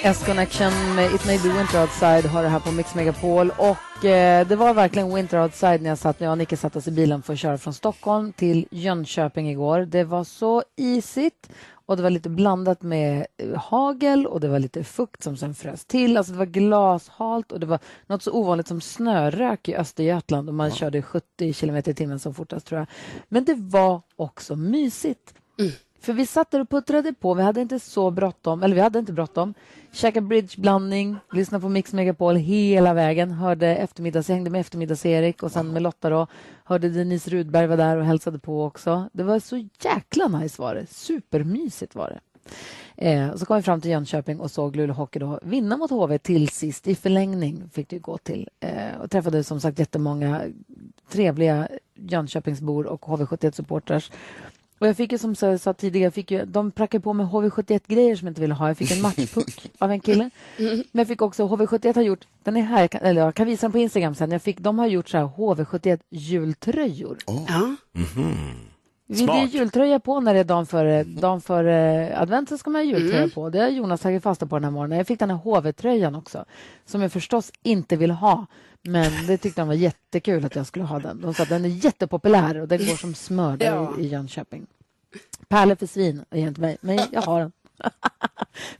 [0.06, 4.46] S-Connection med It May Be Winter Outside har det här på Mix Megapol och eh,
[4.46, 6.90] det var verkligen Winter Outside när jag satt, när jag och Nicke satt oss i
[6.90, 9.80] bilen för att köra från Stockholm till Jönköping igår.
[9.80, 11.50] Det var så isigt
[11.86, 15.54] och det var lite blandat med eh, hagel och det var lite fukt som sen
[15.54, 16.16] frös till.
[16.16, 20.54] Alltså det var glashalt och det var något så ovanligt som snörök i Östergötland och
[20.54, 22.88] man körde 70 kilometer i timmen som fortast tror jag.
[23.28, 25.34] Men det var också mysigt.
[26.04, 27.34] För vi satt där och puttrade på.
[27.34, 28.62] Vi hade inte så bråttom.
[28.62, 29.54] Eller vi hade inte bråttom.
[29.92, 33.30] Käkade bridgeblandning, lyssnade på Mix Megapol hela vägen.
[33.30, 36.26] Hörde eftermiddags, jag hängde med eftermiddags-Erik och sen med Lotta då.
[36.64, 39.08] Hörde Denise Rudberg var där och hälsade på också.
[39.12, 40.86] Det var så jäkla nice var det.
[40.86, 42.20] Supermysigt var det.
[42.96, 45.90] Eh, och så kom vi fram till Jönköping och såg Luleå Hockey då vinna mot
[45.90, 46.86] HV till sist.
[46.86, 48.48] I förlängning fick det gå till.
[48.60, 50.42] Eh, och träffade som sagt jättemånga
[51.08, 54.10] trevliga Jönköpingsbor och HV71-supportrar.
[54.78, 57.26] Och jag fick ju som jag sa tidigare, jag fick ju, de prackade på mig
[57.26, 58.68] HV71-grejer som jag inte ville ha.
[58.68, 60.30] Jag fick en matchpuck av en kille.
[60.58, 63.46] Men jag fick också, HV71 har gjort, den är här, jag kan, eller jag kan
[63.46, 64.30] visa den på Instagram sen.
[64.30, 67.18] Jag fick, de har gjort så här HV71 jultröjor.
[67.26, 67.76] Ja.
[69.06, 72.70] Vi det är jultröja på när det är dagen före, dagen före advent så ska
[72.70, 73.30] man ha jultröja Mm.
[73.30, 73.50] på.
[73.50, 74.98] Det har Jonas tagit fasta på den här morgonen.
[74.98, 76.44] Jag fick den här HV-tröjan också
[76.86, 78.46] som jag förstås inte vill ha.
[78.84, 81.20] Men det tyckte de var jättekul att jag skulle ha den.
[81.20, 83.94] De sa att den är jättepopulär och den går som smör Ja.
[83.98, 84.66] i, Jönköping.
[85.48, 87.52] Pärlor för svin är inte mig, men jag har den.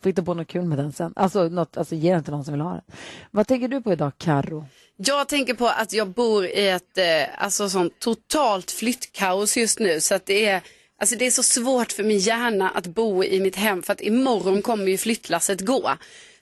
[0.03, 1.13] Får hitta på något kul med den sen.
[1.17, 2.83] Alltså, något, alltså ge den till någon som vill ha den.
[3.31, 4.67] Vad tänker du på idag, Karo?
[4.97, 10.01] Jag tänker på att jag bor i ett eh, alltså, sånt totalt flyttkaos just nu.
[10.01, 10.63] Så att det är,
[11.01, 13.83] alltså, det är så svårt för min hjärna att bo i mitt hem.
[13.83, 15.91] För att imorgon kommer ju flyttlasset gå.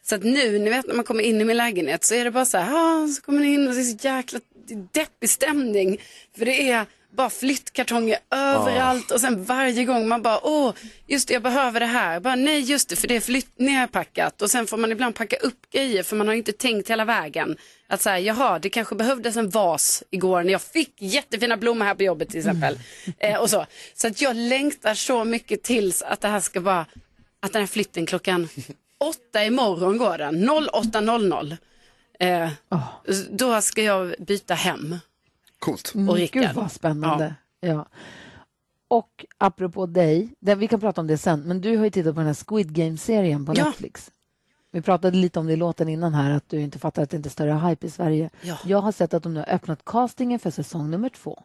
[0.05, 2.30] Så att nu, ni vet när man kommer in i min lägenhet så är det
[2.30, 4.40] bara så här, ah, så kommer man in och det är så jäkla
[4.92, 6.00] deppig stämning.
[6.38, 6.86] För det är
[7.16, 10.72] bara flyttkartonger överallt och sen varje gång man bara, åh,
[11.07, 12.20] just det, jag behöver det här.
[12.20, 14.42] Bara, nej, just det, för det är flytt nerpackat.
[14.42, 17.57] Och sen får man ibland packa upp grejer för man har inte tänkt hela vägen.
[17.88, 21.94] Att säga, jaha, det kanske behövdes en vas igår när jag fick jättefina blommor här
[21.94, 22.78] på jobbet till exempel.
[23.18, 23.66] Eh, och så.
[23.94, 26.86] så att jag längtar så mycket tills att det här ska vara,
[27.40, 28.48] att den här flytten klockan
[29.03, 31.57] åtta imorgon går den, 08.00.
[32.20, 32.50] Eh,
[33.30, 34.96] Då ska jag byta hem.
[35.59, 35.92] Coolt.
[35.94, 36.42] Mm, Och Rickard.
[36.42, 37.34] Gud vad spännande.
[37.61, 37.86] Ja.
[38.88, 42.14] Och apropå dig, det, vi kan prata om det sen, men du har ju tittat
[42.14, 43.64] på den här Squid Game-serien på Ja.
[43.64, 44.11] Netflix.
[44.70, 47.16] Vi pratade lite om det i låten innan här, att du inte fattar att det
[47.16, 48.30] inte är större hype i Sverige.
[48.42, 48.59] Ja.
[48.64, 51.42] Jag har sett att de nu har öppnat castingen för säsong nummer två.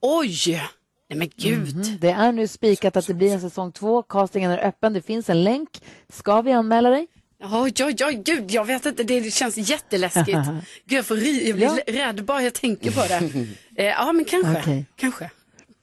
[0.00, 0.62] Oj!
[1.10, 1.76] Nej men gud.
[1.76, 1.98] Mhm.
[2.00, 4.02] Det är nu spikat att det blir en säsong två.
[4.02, 5.68] Castingen är öppen, det finns en länk.
[6.12, 7.06] Ska vi anmäla dig?
[7.40, 10.26] Ja, ja, ja, gud, jag vet inte, det känns jätteläskigt.
[10.86, 12.06] Gud, jag, får ri- jag blir Ja.
[12.08, 13.46] rädd bara jag tänker på det.
[13.76, 14.60] Eh, ja, men kanske.
[14.60, 14.86] Okej.
[14.96, 15.30] kanske.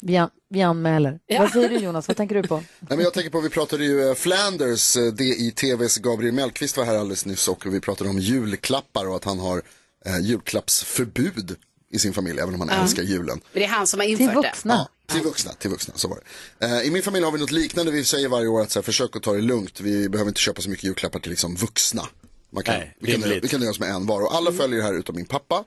[0.02, 1.20] Vi, an- vi anmäler.
[1.28, 1.40] Ja.
[1.42, 2.56] Vad säger du Jonas, vad tänker du på?
[2.80, 6.34] Nej, men jag tänker på, vi pratade ju eh, Flanders, eh, det i tvs Gabriel
[6.34, 9.62] Mellqvist var här alldeles nyss och vi pratade om julklappar och att han har
[10.06, 11.56] eh, julklappsförbud
[11.94, 12.82] i sin familj, även om han Ja.
[12.84, 13.26] älskar julen.
[13.54, 14.52] Men det är han som har infört det.
[14.64, 16.20] Ja, till vuxna, till vuxna, så var
[16.60, 16.66] det.
[16.66, 18.84] Eh, I min familj har vi något liknande, vi säger varje år att så här,
[18.84, 22.08] försök att ta det lugnt, vi behöver inte köpa så mycket julklappar till liksom vuxna.
[22.54, 23.44] Man kan, Nej, vi, kan, rimligt.
[23.44, 25.64] vi kan nöja oss med en var och alla följer det här utom min pappa.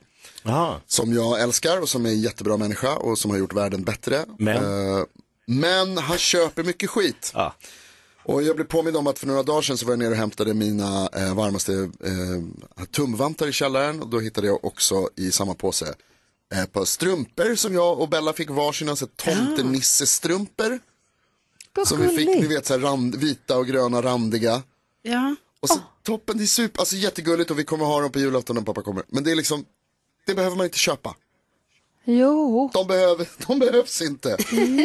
[0.87, 4.25] Som jag älskar och som är en jättebra människa och som har gjort världen bättre.
[4.39, 4.55] Men?
[4.97, 5.03] Eh,
[5.47, 7.31] men han köper mycket skit.
[8.23, 10.15] Och jag blev påmind om att för några dagar sedan så var jag nere och
[10.15, 14.01] hämtade mina eh, varmaste eh, tumvantar i källaren.
[14.01, 15.93] Och då hittade jag också i samma påse
[16.53, 20.79] ett par strumpor som jag och Bella fick varsina, så tomtenissestrumpor.
[21.73, 24.63] Vad Som vi fick, ni vet så här rand, vita och gröna randiga.
[25.01, 25.35] Ja.
[25.59, 28.55] Och så toppen, det är super, alltså jättegulligt och vi kommer ha dem på julafton
[28.55, 29.03] när pappa kommer.
[29.07, 29.65] Men det är liksom,
[30.25, 31.15] det behöver man inte köpa.
[32.05, 32.69] Jo.
[32.73, 34.37] De, behöver, de behövs inte.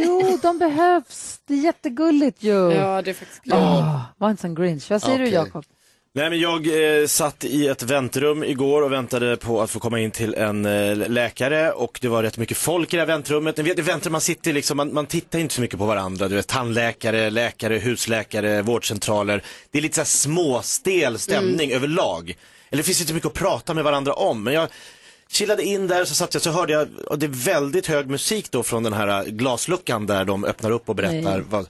[0.06, 1.40] Jo, de behövs.
[1.46, 2.72] Det är jättegulligt ju.
[2.72, 4.90] Ja, det är faktiskt Åh, var inte sån grinch.
[4.90, 5.34] Vad säger du Okej.
[5.34, 5.64] Jakob?
[6.12, 6.66] Nej, men jag
[7.00, 10.66] eh, satt i ett väntrum igår och väntade på att få komma in till en
[10.66, 13.56] eh, läkare och det var rätt mycket folk i det här väntrummet.
[13.56, 16.28] Ni vet i väntrum man sitter liksom, man, man tittar inte så mycket på varandra.
[16.28, 19.42] Du vet tandläkare, läkare, husläkare, vårdcentraler.
[19.70, 22.36] Det är lite så här småstel stämning överlag.
[22.70, 24.42] Eller det finns inte mycket att prata med varandra om.
[24.42, 24.68] Men jag
[25.28, 28.50] chillade in där så satt jag så hörde jag, och det är väldigt hög musik
[28.50, 31.42] då från den här glasluckan där de öppnar upp och berättar Nej.
[31.50, 31.66] vad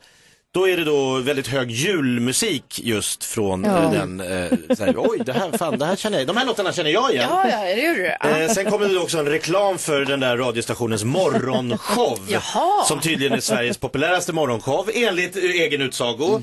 [0.55, 3.83] då är det då väldigt hög julmusik just från Ja.
[3.85, 6.47] eh, den, eh, så här, oj det här, fan, det här känner jag, de här
[6.47, 7.27] låtarna känner jag igen.
[7.31, 8.29] Ja, ja, det gjorde du.
[8.43, 12.19] Eh, sen kommer det också en reklam för den där radiostationens morgonshow.
[12.29, 12.85] Jaha.
[12.85, 16.43] Som tydligen är Sveriges populäraste morgonshow enligt eh, egen utsago.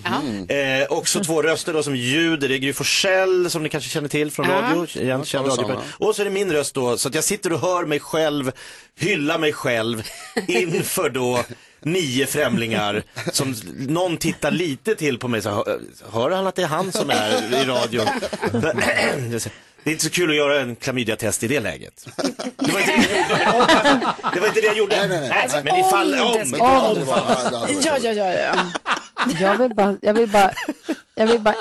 [0.49, 4.09] Eh, också två röster då som ljud, det är Gry Forssell som ni kanske känner
[4.09, 4.55] till från Ja.
[4.55, 4.87] radio.
[5.01, 5.75] Igen, känd Ja, radio.
[5.97, 8.51] Och så är det min röst då, så att jag sitter och hör mig själv,
[8.99, 10.03] hylla mig själv
[10.47, 11.43] inför då
[11.81, 15.79] nio främlingar som någon tittar lite till på mig så hör,
[16.11, 18.07] hör han att det är han som är i radion?
[19.83, 22.07] Det är inte så kul att göra en klamydiatest i det läget.
[22.57, 24.13] Det var inte det jag gjorde.
[24.33, 25.07] Det var inte det jag gjorde.
[25.07, 26.33] Nej, men ifall Om om.
[26.33, 26.97] det ska- om.
[27.83, 28.55] Ja, ja, ja, ja.
[29.39, 30.51] Jag vill bara, jag vill bara,
[31.15, 31.55] jag vill bara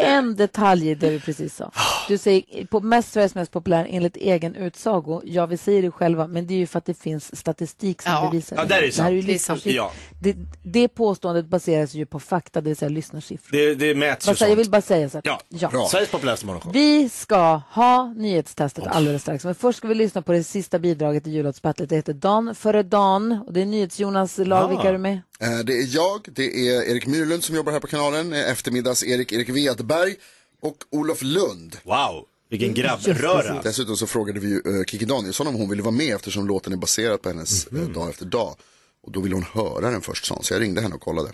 [0.00, 1.70] en detalj i det du precis sa.
[2.08, 5.20] Du säger på mest Sveriges mest populär enligt egen utsago.
[5.24, 8.12] Ja, vi säger det själva, men det är ju för att det finns statistik som
[8.12, 8.28] Ja.
[8.30, 9.02] bevisar Ja, där är det det.
[9.02, 9.64] här är ju sant.
[9.64, 9.74] Det är.
[9.74, 9.92] Ja.
[10.20, 13.56] det, det påståendet baseras ju på fakta, det vill säga lyssnarsiffror.
[13.58, 14.72] Det, det mäts ju säga- jag vill sånt.
[14.72, 15.18] bara säga så.
[15.18, 15.68] att- Ja, Ja.
[15.68, 15.86] bra.
[15.90, 16.72] Sveriges populäraste morgonshow.
[16.72, 19.44] Vi ska ha nyhetstestet alldeles strax.
[19.44, 21.88] Men först ska vi lyssna på det sista bidraget i jullåtsbattlet.
[21.88, 24.64] Det heter Dan före Dan och det är NyhetsJonas lag.
[24.64, 24.66] Ah.
[24.68, 25.20] Vilka är du med?
[25.40, 29.32] Eh, Det är jag, det är Erik Myrlund som jobbar här på kanalen, eh, eftermiddags-Erik,
[29.32, 29.48] Erik
[29.84, 30.16] Wedberg
[30.62, 31.76] och Olof Lund.
[31.82, 33.62] Wow, vilken grabbröra.
[33.62, 36.72] Dessutom så frågade vi ju uh, Kikki Danielsson om hon ville vara med eftersom låten
[36.72, 38.56] är baserad på hennes eh, dag efter dag.
[39.02, 41.32] Och då ville hon höra den först sa så jag ringde henne och kollade.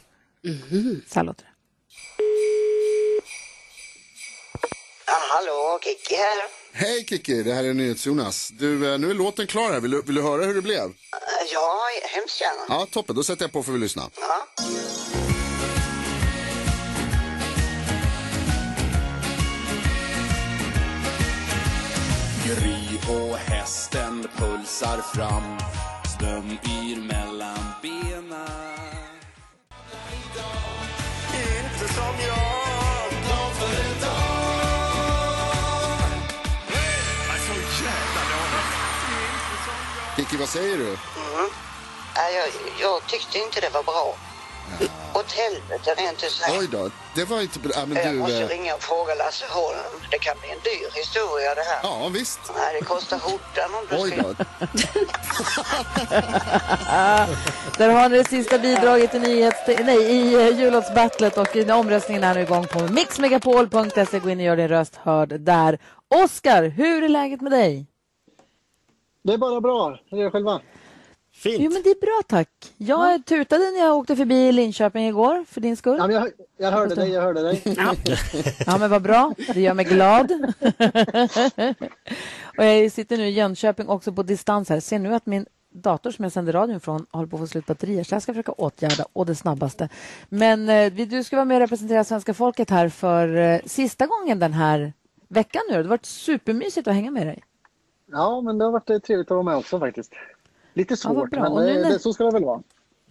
[1.09, 1.51] Så här låter det.
[5.07, 6.37] Ja, hallå, Kikki här.
[6.73, 8.51] Hej Kikki, det här är NyhetsJonas.
[8.59, 10.79] Du, eh, nu är låten klar här, vill du, vill du höra hur det blev?
[10.85, 10.91] Eh,
[11.53, 11.79] Ja,
[12.15, 12.65] hemskt gärna.
[12.81, 14.11] Ja, toppen, då sätter jag på för att lyssna.
[14.21, 14.47] Ja.
[22.51, 25.59] Gry och hästen pulsar fram
[26.19, 28.49] Snön yr mellan benen
[31.33, 34.21] Inte som jag, glad för en dag
[37.27, 38.71] Jag är så jävla dåligt
[40.17, 40.87] Kikki, vad säger du?
[40.87, 40.99] Mm.
[42.15, 42.49] Ja, jag,
[42.81, 44.17] jag tyckte inte det var bra.
[45.15, 46.53] Åt helvete rent ut sagt.
[46.59, 47.73] Oj då, det var inte bra.
[47.75, 49.77] Ja, men Jag du, måste eh, ringa och fråga Lasse Holm.
[50.11, 51.81] Det kan bli en dyr historia det här.
[51.83, 52.41] Ja, visst.
[52.57, 54.29] Nej, det kostar skjortan om du Oj då.
[57.79, 62.25] Där har ni det sista bidraget i, nyhets, nej, i eh, jullåtsbattlet och i omröstningen
[62.25, 64.19] är nu igång på mixmegapol.se.
[64.19, 65.79] Gå in och gör din röst hörd där.
[66.25, 67.87] Oskar, hur är läget med dig?
[69.23, 69.99] Det är bara bra.
[70.11, 70.61] Hur är det själva?
[71.41, 71.61] Fint.
[71.61, 72.49] Jo, men det är bra tack.
[72.77, 75.97] Jag tutade när jag åkte förbi Linköping igår för din skull.
[75.99, 77.63] Ja, men jag, jag hörde dig, jag hörde dig.
[77.65, 77.95] Ja.
[78.67, 79.35] Ja, men vad bra.
[79.55, 80.33] Det gör mig glad.
[82.57, 84.81] och jag sitter nu i Jönköping också på distans här.
[84.81, 87.67] Ser nu att min dator som jag sänder radion från håller på att få slut
[87.67, 89.89] batterier så jag ska försöka åtgärda och det snabbaste.
[90.29, 94.39] Men eh, du ska vara med och representera svenska folket här för eh, sista gången
[94.39, 94.93] den här
[95.29, 95.77] veckan nu.
[95.77, 97.43] Det har varit supermysigt att hänga med dig.
[98.13, 100.13] Ja, men det har varit trevligt att vara med också faktiskt.
[100.75, 101.43] Lite Ja, svårt, bra.
[101.43, 102.61] men det, när- det, så ska det väl vara.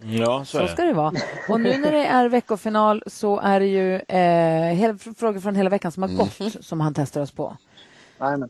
[0.02, 1.12] Ja, så, Så ska det vara.
[1.48, 5.92] Och nu när det är veckofinal så är det ju eh, frågor från hela veckan
[5.92, 7.56] som har gått som han testar oss på.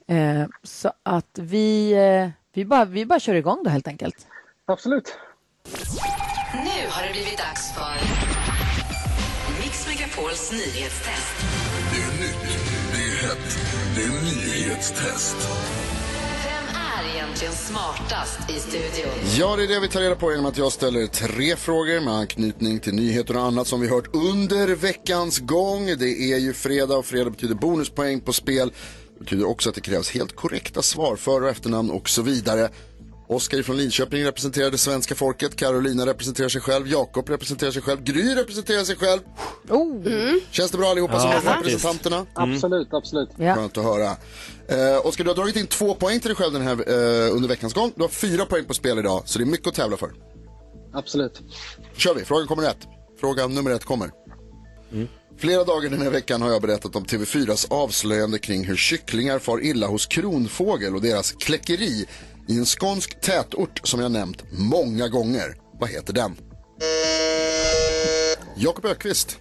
[0.06, 4.26] Eh, så att vi, eh, vi, bara, vi bara kör igång då helt enkelt.
[4.66, 5.14] Absolut.
[6.52, 7.94] Nu har det blivit dags för
[9.62, 11.34] Mix Megapols nyhetstest.
[11.92, 12.58] Det är nytt,
[12.92, 13.58] det är hett,
[13.96, 15.36] det är nyhetstest
[17.30, 19.10] äntligen smartast i studion?
[19.38, 22.14] Ja, det är det vi tar reda på genom att jag ställer tre frågor med
[22.14, 25.86] anknytning till nyheter och annat som vi hört under veckans gång.
[25.86, 28.72] Det är ju fredag och fredag betyder bonuspoäng på spel.
[29.14, 32.68] Det betyder också att det krävs helt korrekta svar, för och efternamn och så vidare.
[33.30, 38.02] Oskar från Linköping representerar det svenska folket, Carolina representerar sig själv, Jakob representerar sig själv,
[38.02, 39.20] Gry representerar sig själv.
[40.50, 41.66] Känns det bra allihopa som Ja, är faktiskt.
[41.84, 42.26] representanterna?
[42.34, 43.28] Absolut, absolut.
[43.36, 44.10] Skönt att höra.
[44.68, 47.48] Eh, Oskar, du har dragit in två poäng till dig själv den här, eh, under
[47.48, 47.92] veckans gång.
[47.96, 50.10] Du har fyra poäng på spel idag, så det är mycket att tävla för.
[50.92, 51.40] Absolut.
[51.96, 52.78] kör vi, frågan kommer rätt.
[53.20, 54.10] Fråga nummer ett kommer.
[55.38, 59.64] Flera dagar den här veckan har jag berättat om TV4s avslöjande kring hur kycklingar far
[59.64, 62.06] illa hos kronfågel och deras kläckeri
[62.50, 65.54] i en skånsk tätort som jag nämnt många gånger.
[65.80, 66.36] Vad heter den?
[68.56, 69.38] Jakob Ökvist.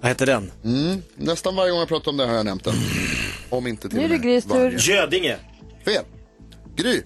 [0.00, 0.52] Vad heter den?
[0.64, 2.74] Mm, nästan varje gång jag pratar om det har jag nämnt den.
[3.50, 4.76] Om inte till Nu är det Grys tur.
[4.78, 5.36] Gödinge.
[5.84, 6.04] Fel.
[6.76, 7.02] Gry.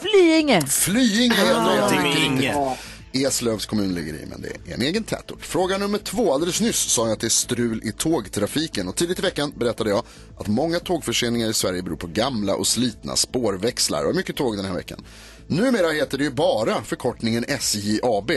[0.00, 0.62] Flyinge!
[0.66, 1.68] Flyinge heter Ah.
[1.68, 1.76] det.
[1.76, 2.76] Någonting med Inge.
[3.12, 5.44] Eslövs kommun ligger i, men det är en egen tätort.
[5.44, 6.34] Fråga nummer två.
[6.34, 9.90] Alldeles nyss sa jag att det är strul i tågtrafiken och tidigt i veckan berättade
[9.90, 10.02] jag
[10.38, 14.04] att många tågförseningar i Sverige beror på gamla och slitna spårväxlar.
[14.04, 15.04] Och mycket tåg den här veckan.
[15.46, 18.30] Numera heter det ju bara förkortningen SJ AB.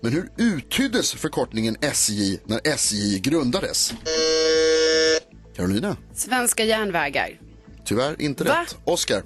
[0.00, 3.92] Men hur uttyddes förkortningen SJ när SJ grundades?
[5.56, 5.96] Carolina?
[6.14, 7.40] Svenska järnvägar.
[7.84, 8.62] Tyvärr inte Va?
[8.62, 8.76] rätt.
[8.84, 9.22] Oscar?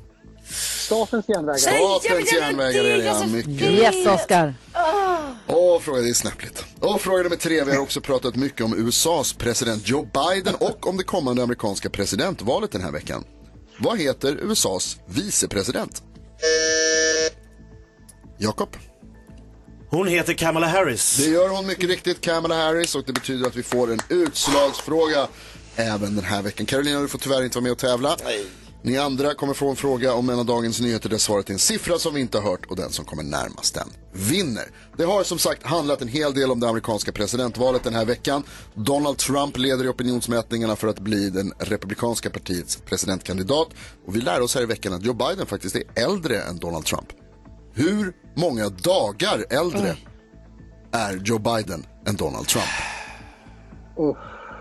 [0.50, 1.58] Statens järnvägar.
[1.58, 3.26] Statens järnvägar är det, det, ja.
[3.26, 3.62] Mycket.
[3.62, 4.54] Yes, Oskar.
[5.46, 6.64] Åh, fråga, det är snäppligt.
[6.80, 10.86] Och fråga nummer tre, vi har också pratat mycket om USAs president Joe Biden och
[10.86, 13.24] om det kommande amerikanska presidentvalet den här veckan.
[13.78, 16.02] Vad heter USAs vicepresident?
[18.38, 18.76] Jakob?
[19.90, 21.16] Hon heter Kamala Harris.
[21.16, 25.28] Det gör hon mycket riktigt, Kamala Harris, och det betyder att vi får en utslagsfråga
[25.76, 26.66] även den här veckan.
[26.66, 28.16] Carolina, du får tyvärr inte vara med och tävla.
[28.84, 31.58] Ni andra kommer få en fråga om en av dagens nyheter där svaret är en
[31.58, 34.64] siffra som vi inte har hört och den som kommer närmast den vinner.
[34.96, 38.42] Det har som sagt handlat en hel del om det amerikanska presidentvalet den här veckan.
[38.74, 43.68] Donald Trump leder i opinionsmätningarna för att bli den republikanska partiets presidentkandidat.
[44.06, 46.84] Och vi lär oss här i veckan att Joe Biden faktiskt är äldre än Donald
[46.84, 47.08] Trump.
[47.74, 49.96] Hur många dagar äldre
[50.92, 52.66] är Joe Biden än Donald Trump?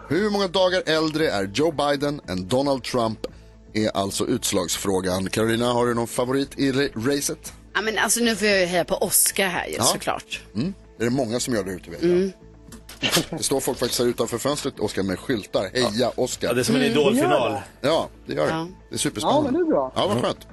[0.10, 3.20] Hur många dagar äldre är Joe Biden än Donald Trump
[3.74, 5.30] är alltså utslagsfrågan.
[5.30, 7.54] Carolina, har du någon favorit i ra- racet?
[7.74, 9.84] Ja, men alltså nu får jag ju heja på Oscar här ju Ja.
[9.84, 10.42] såklart.
[10.56, 10.74] Mm.
[10.98, 12.12] Det är det många som gör det ute vet jag.
[12.12, 12.32] Mm.
[13.30, 15.70] Det står folk faktiskt här utanför fönstret, Oskar, med skyltar.
[15.74, 16.48] Heja Oskar.
[16.48, 16.92] Ja, det är som en Mm.
[16.92, 17.58] idolfinal.
[17.82, 18.52] Ja, det gör det.
[18.54, 18.68] Ja.
[18.90, 19.48] Det är superspännande.
[19.48, 19.92] Ja, men det är bra.
[19.96, 20.48] Ja, vad skönt.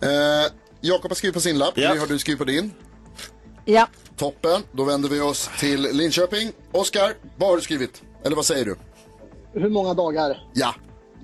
[0.00, 1.72] Eh, Jakob har skrivit på sin lapp.
[1.78, 1.94] Ja.
[1.94, 2.70] Nu har du skrivit på din.
[3.64, 3.86] Ja.
[4.16, 4.62] Toppen.
[4.72, 6.52] Då vänder vi oss till Linköping.
[6.72, 8.02] Oskar, vad har du skrivit?
[8.24, 8.76] Eller vad säger du?
[9.60, 10.46] Hur många dagar?
[10.54, 10.74] Ja.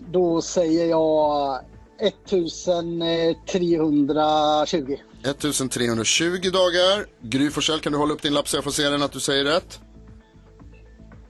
[0.07, 1.61] Då säger jag
[2.01, 4.96] 1320.
[5.24, 7.07] 1320 dagar.
[7.22, 9.20] Gry Forssell, kan du hålla upp din lapp så jag får se den att du
[9.20, 9.80] säger rätt?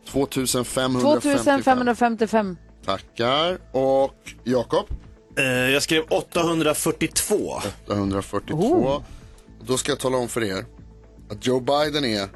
[0.06, 1.20] 2555.
[1.20, 2.56] 2555.
[2.84, 3.58] Tackar.
[3.72, 4.14] Och
[4.44, 4.86] Jakob?
[5.38, 7.34] Eh, jag skrev 842.
[7.86, 8.56] 842.
[8.56, 9.02] Oh.
[9.60, 10.64] Då ska jag tala om för er
[11.30, 12.28] att Joe Biden är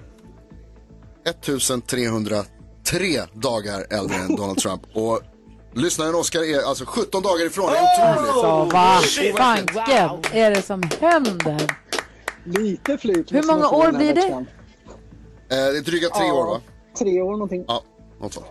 [1.24, 4.82] 1303 dagar äldre än Donald Trump.
[4.92, 5.20] Och
[5.74, 7.70] lyssnaren Oscar är alltså 17 dagar ifrån.
[7.72, 8.32] Det är otroligt.
[8.34, 9.04] Så vad
[9.36, 11.76] fanken är det som händer?
[12.44, 13.32] Lite flyt.
[13.32, 14.22] Hur många år blir det?
[14.22, 14.44] Eh,
[15.48, 16.34] det är dryga tre Ja.
[16.34, 16.60] år va?
[16.98, 17.64] Tre år någonting.
[17.68, 17.82] Ja,
[18.20, 18.46] något sånt.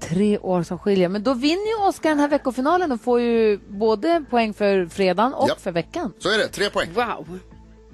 [0.00, 1.08] Tre år som skiljer.
[1.08, 5.34] Men då vinner ju Oskar den här veckofinalen och får ju både poäng för fredagen
[5.34, 5.54] och Ja.
[5.58, 6.12] för veckan.
[6.18, 6.88] Så är det, tre poäng.
[6.94, 7.38] Wow.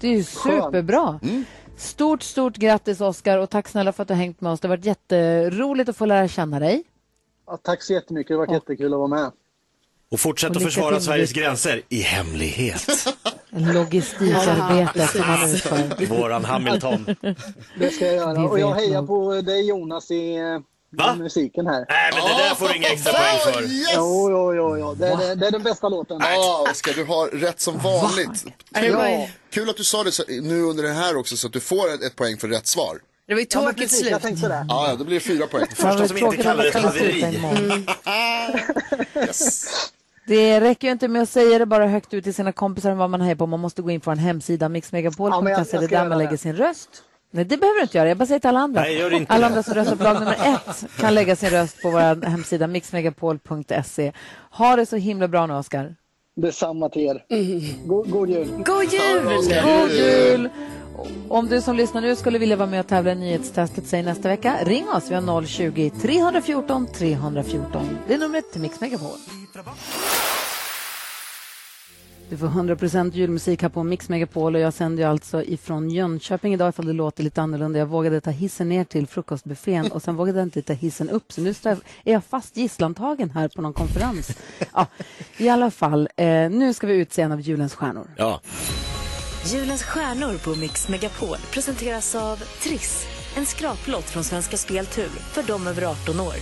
[0.00, 1.20] Det är ju superbra.
[1.22, 1.44] Mm.
[1.76, 4.60] Stort, stort grattis Oskar och tack snälla för att du har hängt med oss.
[4.60, 6.84] Det har varit jätteroligt att få lära känna dig.
[7.50, 8.28] Ja, tack så jättemycket.
[8.28, 9.30] Det har varit jättekul att vara med.
[10.10, 11.00] Och fortsätt Och att försvara.
[11.00, 12.86] Sveriges gränser i hemlighet.
[13.50, 16.06] Logistikarbete som man utför.
[16.06, 17.16] Våran Hamilton.
[17.78, 18.32] Det ska jag göra.
[18.34, 19.06] Det Och jag hejar man.
[19.06, 20.36] på dig Jonas i,
[20.92, 21.14] Va?
[21.18, 21.86] musiken här.
[21.88, 23.62] Nej, men det där får du inga extra poäng för.
[23.62, 23.90] Yes!
[23.96, 24.94] Jo, jo, jo, jo.
[24.94, 26.18] Det, är, det, det är den bästa låten.
[26.22, 28.44] Ja, Oskar, du har rätt som vanligt.
[28.74, 31.52] Kul, var- kul att du sa det så, nu under det här också så att
[31.52, 32.98] du får ett, ett poäng för rätt svar.
[33.30, 34.22] Det var ju Ja, tråkigt jag slut.
[34.22, 34.66] tänkte det.
[34.68, 35.64] Ja, ja, då blir det fyra poäng.
[35.70, 37.34] Det Första som inte kallar det haveri.
[37.36, 37.86] imorgon.
[39.16, 39.64] Yes.
[40.26, 43.10] Det räcker ju inte med att säga det bara högt ut till sina kompisar vad
[43.10, 43.46] man hejar på.
[43.46, 45.50] Man måste gå in på en hemsida, Ja, jag- mixmegapol.se.
[45.50, 46.38] jag det är där man lägger det.
[46.38, 46.88] sin röst.
[47.30, 48.08] Nej, det behöver du inte göra.
[48.08, 48.80] Jag bara säger till alla andra.
[48.80, 49.46] Nej, gör inte alla det.
[49.46, 54.12] andra som röstar på lag nummer ett kan lägga sin röst på vår hemsida, mixmegapol.se.
[54.50, 55.94] Ha det så himla bra nu, Oskar.
[56.36, 57.24] Detsamma till er.
[57.86, 58.48] God, god jul.
[58.64, 59.24] God jul!
[59.64, 60.48] God jul!
[61.28, 64.28] Om du som lyssnar nu skulle vilja vara med och tävla i nyhetstestet, säg nästa
[64.28, 64.56] vecka.
[64.64, 67.98] Ring oss, vi har 020-314 314.
[68.08, 69.18] Det är numret till Mix Megapol.
[72.30, 76.54] Du får 100% julmusik här på Mix Megapol och jag sänder ju alltså ifrån Jönköping
[76.54, 77.78] idag ifall det låter lite annorlunda.
[77.78, 81.32] Jag vågade ta hissen ner till frukostbuffén och sen vågade jag inte ta hissen upp
[81.32, 81.54] så nu
[82.04, 84.36] är jag fast gisslantagen här på någon konferens.
[84.74, 84.86] Ja,
[85.38, 88.10] I alla fall, eh, nu ska vi utse en av julens stjärnor.
[88.16, 88.40] Ja.
[89.44, 93.06] Julens stjärnor på Mix Megapol presenteras av Triss.
[93.36, 96.34] En skraplott från Svenska Spel Tur för de över 18 år.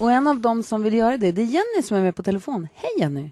[0.00, 2.22] Och en av dem som vill göra det, det är Jenny som är med på
[2.22, 2.68] telefon.
[2.74, 3.30] Hej Jenny!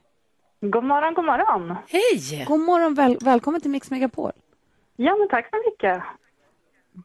[0.61, 1.76] God morgon, god morgon.
[1.88, 2.44] Hej!
[2.48, 4.32] God morgon, väl, välkommen till Mix Megapol.
[4.96, 6.03] Ja, men tack så mycket.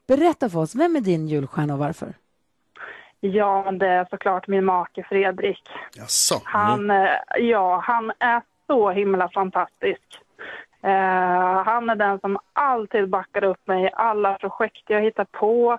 [0.06, 2.14] Berätta för oss, vem är din julstjärna och varför?
[3.20, 5.62] Ja, men det är såklart min make Fredrik.
[5.96, 6.40] Jaså?
[6.44, 10.20] Han, eh, ja, han är så himla fantastisk.
[10.82, 15.78] Eh, han är den som alltid backar upp mig i alla projekt jag hittar på,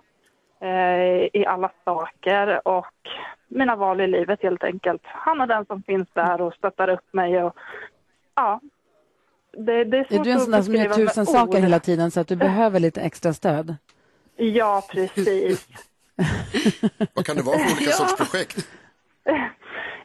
[0.62, 2.86] eh, i alla saker och
[3.48, 5.02] mina val i livet helt enkelt.
[5.06, 7.56] Han är den som finns där och stöttar upp mig och
[8.36, 8.62] ja.
[9.52, 11.64] Det, det är, Är du en sån där som gör tusen saker ord.
[11.64, 13.76] hela tiden så att du behöver lite extra stöd?
[14.36, 15.68] Ja, precis.
[17.14, 18.68] Vad kan det vara för olika sorts projekt?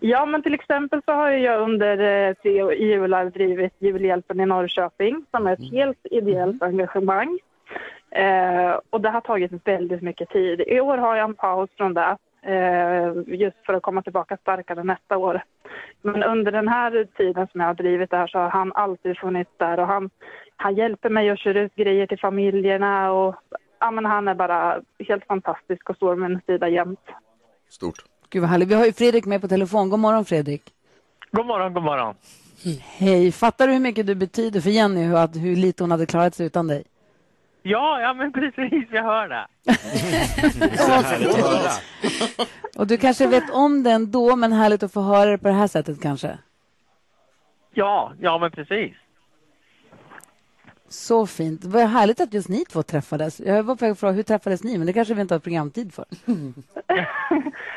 [0.04, 5.24] Ja, men till exempel så har jag under eh, tre jular drivit Julhjälpen i Norrköping
[5.30, 7.38] som är ett helt ideellt engagemang.
[8.10, 10.60] Eh, och det har tagit väldigt mycket tid.
[10.60, 14.84] I år har jag en paus från det eh, just för att komma tillbaka starkare
[14.84, 15.42] nästa år.
[16.00, 19.18] Men under den här tiden som jag har drivit det här så har han alltid
[19.18, 20.10] funnits där och han,
[20.56, 23.34] han hjälper mig att köra ut grejer till familjerna och
[23.78, 27.06] ja, men han är bara helt fantastisk och står vid min sida jämt.
[27.68, 28.11] Stort.
[28.32, 28.68] Gud vad härligt.
[28.68, 29.90] Vi har ju Fredrik med på telefon.
[29.90, 30.62] God morgon Fredrik.
[31.30, 32.14] God morgon, god morgon.
[32.98, 36.06] Hej, fattar du hur mycket du betyder för Jenny, hur, att, hur lite hon hade
[36.06, 36.84] klarat sig utan dig?
[37.62, 39.46] Ja, ja men precis, jag hör det.
[42.78, 45.54] Och du kanske vet om det ändå, men härligt att få höra det på det
[45.54, 46.38] här sättet kanske?
[47.74, 48.92] Ja, ja men precis.
[50.92, 51.64] Så fint.
[51.64, 53.40] Vad härligt att just ni två träffades.
[53.40, 55.40] Jag var på väg att fråga hur träffades ni, men det kanske vi inte har
[55.40, 56.04] programtid för.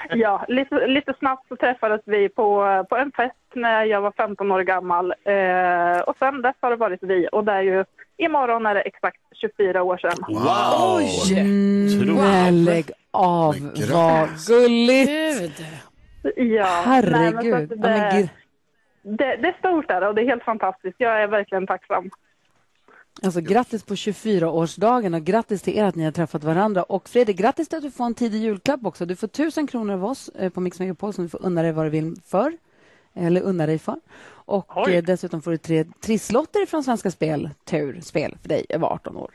[0.10, 4.52] Ja, lite, lite snabbt så träffades vi på, på en fest när jag var 15
[4.52, 5.14] år gammal.
[5.24, 7.28] Eh, och sen dess har det varit vi.
[7.32, 7.86] Och det är ju,
[8.18, 10.18] imorgon är det exakt 24 år sedan.
[10.28, 10.98] Wow!
[10.98, 11.40] Oj!
[11.40, 13.56] Mm, men lägg av,
[13.92, 15.62] vad gulligt!
[16.36, 17.12] Ja, Herregud.
[17.12, 18.30] nej, men att Ja, men det,
[19.04, 20.96] det, det är stort där och det är helt fantastiskt.
[20.98, 22.10] Jag är verkligen tacksam.
[23.24, 26.84] Alltså grattis på 24-årsdagen och grattis till er att ni har träffat varandra.
[26.84, 29.06] Och Fredrik, grattis till att du får en tidig julklapp också.
[29.06, 31.72] Du får tusen kronor av oss eh, på Mix Megapol som du får unna dig
[31.72, 32.54] vad du vill för.
[33.14, 33.96] Eller unna dig för.
[34.28, 34.96] Och Oj.
[34.96, 39.18] eh, dessutom får du tre trisslotter från Svenska Spel, Tur Spel, för dig över 18
[39.18, 39.32] år.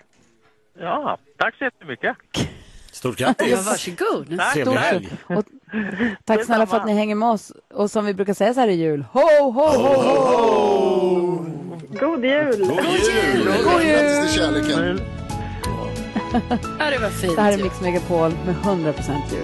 [0.78, 2.16] Ja, tack så jättemycket.
[2.93, 3.49] Stort grattis!
[3.51, 4.39] Ja, varsågod.
[4.39, 4.53] Tack.
[4.55, 5.09] Trevlig helg!
[5.28, 5.45] Och
[6.24, 7.53] tack snälla för att ni hänger med oss.
[7.74, 11.49] Och som vi brukar säga så här i jul, ho, ho, ho, ho!
[11.89, 12.66] God jul!
[12.66, 13.47] God jul!
[13.64, 13.93] God jul!
[13.93, 15.01] Grattis till kärleken.
[16.78, 17.37] Ja, det var fint.
[17.37, 17.62] Det här är.
[17.62, 18.95] Mix Megapol med 100
[19.33, 19.43] jul.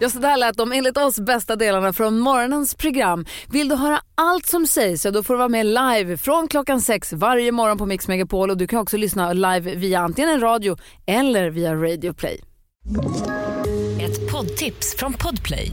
[0.00, 3.26] Ja, så där lät de enligt oss bästa delarna från morgonens program.
[3.50, 6.80] Vill du höra allt som sägs så då får du vara med live från klockan
[6.80, 10.40] sex varje morgon på Mix Megapol och du kan också lyssna live via antingen en
[10.40, 12.40] radio eller via Radio Play.
[14.00, 15.72] Ett poddtips från Podplay.